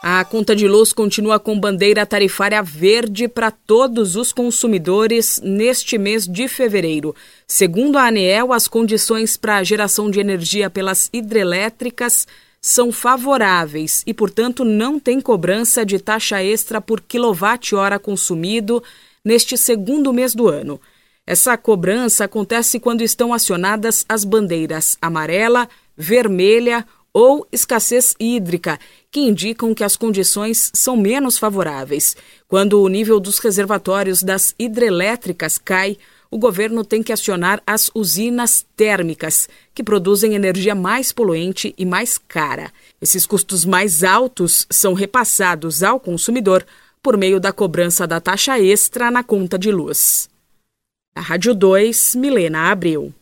A 0.00 0.24
conta 0.24 0.54
de 0.54 0.68
luz 0.68 0.92
continua 0.92 1.40
com 1.40 1.58
bandeira 1.58 2.06
tarifária 2.06 2.62
verde 2.62 3.26
para 3.26 3.50
todos 3.50 4.14
os 4.14 4.32
consumidores 4.32 5.40
neste 5.42 5.98
mês 5.98 6.24
de 6.24 6.46
fevereiro. 6.46 7.16
Segundo 7.48 7.98
a 7.98 8.06
ANEEL, 8.06 8.52
as 8.52 8.68
condições 8.68 9.36
para 9.36 9.56
a 9.56 9.64
geração 9.64 10.08
de 10.08 10.20
energia 10.20 10.70
pelas 10.70 11.10
hidrelétricas 11.12 12.28
são 12.60 12.92
favoráveis 12.92 14.04
e, 14.06 14.14
portanto, 14.14 14.64
não 14.64 15.00
tem 15.00 15.20
cobrança 15.20 15.84
de 15.84 15.98
taxa 15.98 16.44
extra 16.44 16.80
por 16.80 17.00
quilowatt-hora 17.00 17.98
consumido 17.98 18.80
neste 19.24 19.56
segundo 19.56 20.12
mês 20.12 20.32
do 20.32 20.46
ano. 20.46 20.80
Essa 21.26 21.56
cobrança 21.56 22.24
acontece 22.24 22.80
quando 22.80 23.02
estão 23.02 23.32
acionadas 23.32 24.04
as 24.08 24.24
bandeiras 24.24 24.98
amarela, 25.00 25.68
vermelha 25.96 26.84
ou 27.12 27.46
escassez 27.52 28.16
hídrica, 28.18 28.78
que 29.10 29.20
indicam 29.20 29.72
que 29.74 29.84
as 29.84 29.96
condições 29.96 30.70
são 30.74 30.96
menos 30.96 31.38
favoráveis. 31.38 32.16
Quando 32.48 32.80
o 32.82 32.88
nível 32.88 33.20
dos 33.20 33.38
reservatórios 33.38 34.22
das 34.22 34.52
hidrelétricas 34.58 35.58
cai, 35.58 35.96
o 36.28 36.38
governo 36.38 36.84
tem 36.84 37.02
que 37.02 37.12
acionar 37.12 37.62
as 37.66 37.90
usinas 37.94 38.64
térmicas, 38.74 39.48
que 39.74 39.84
produzem 39.84 40.34
energia 40.34 40.74
mais 40.74 41.12
poluente 41.12 41.74
e 41.76 41.84
mais 41.84 42.18
cara. 42.18 42.72
Esses 43.00 43.26
custos 43.26 43.64
mais 43.64 44.02
altos 44.02 44.66
são 44.70 44.94
repassados 44.94 45.82
ao 45.82 46.00
consumidor 46.00 46.64
por 47.02 47.16
meio 47.16 47.38
da 47.38 47.52
cobrança 47.52 48.06
da 48.06 48.20
taxa 48.20 48.58
extra 48.58 49.10
na 49.10 49.22
conta 49.22 49.58
de 49.58 49.70
luz. 49.70 50.31
A 51.14 51.20
Rádio 51.20 51.54
2, 51.54 52.14
Milena 52.14 52.70
Abreu. 52.70 53.12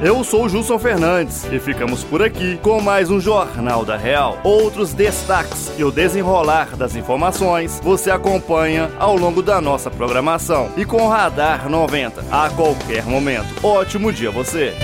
Eu 0.00 0.24
sou 0.24 0.48
Gilson 0.48 0.78
Fernandes 0.78 1.44
e 1.52 1.60
ficamos 1.60 2.02
por 2.02 2.22
aqui 2.22 2.56
com 2.62 2.80
mais 2.80 3.10
um 3.10 3.20
Jornal 3.20 3.84
da 3.84 3.96
Real. 3.96 4.40
Outros 4.42 4.94
destaques 4.94 5.70
e 5.78 5.84
o 5.84 5.92
desenrolar 5.92 6.74
das 6.74 6.96
informações 6.96 7.78
você 7.84 8.10
acompanha 8.10 8.90
ao 8.98 9.14
longo 9.16 9.42
da 9.42 9.60
nossa 9.60 9.90
programação 9.90 10.72
e 10.76 10.86
com 10.86 11.02
o 11.02 11.08
Radar 11.08 11.68
90 11.68 12.24
a 12.30 12.48
qualquer 12.48 13.04
momento. 13.04 13.46
Ótimo 13.62 14.10
dia 14.10 14.30
você! 14.30 14.74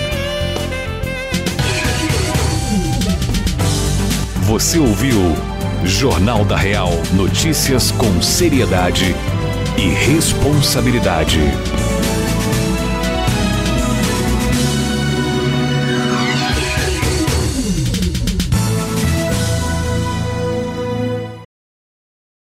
Você 4.49 4.79
ouviu 4.79 5.35
Jornal 5.85 6.43
da 6.43 6.57
Real 6.57 6.89
Notícias 7.13 7.91
com 7.91 8.19
seriedade 8.19 9.15
e 9.77 9.89
responsabilidade. 9.89 11.39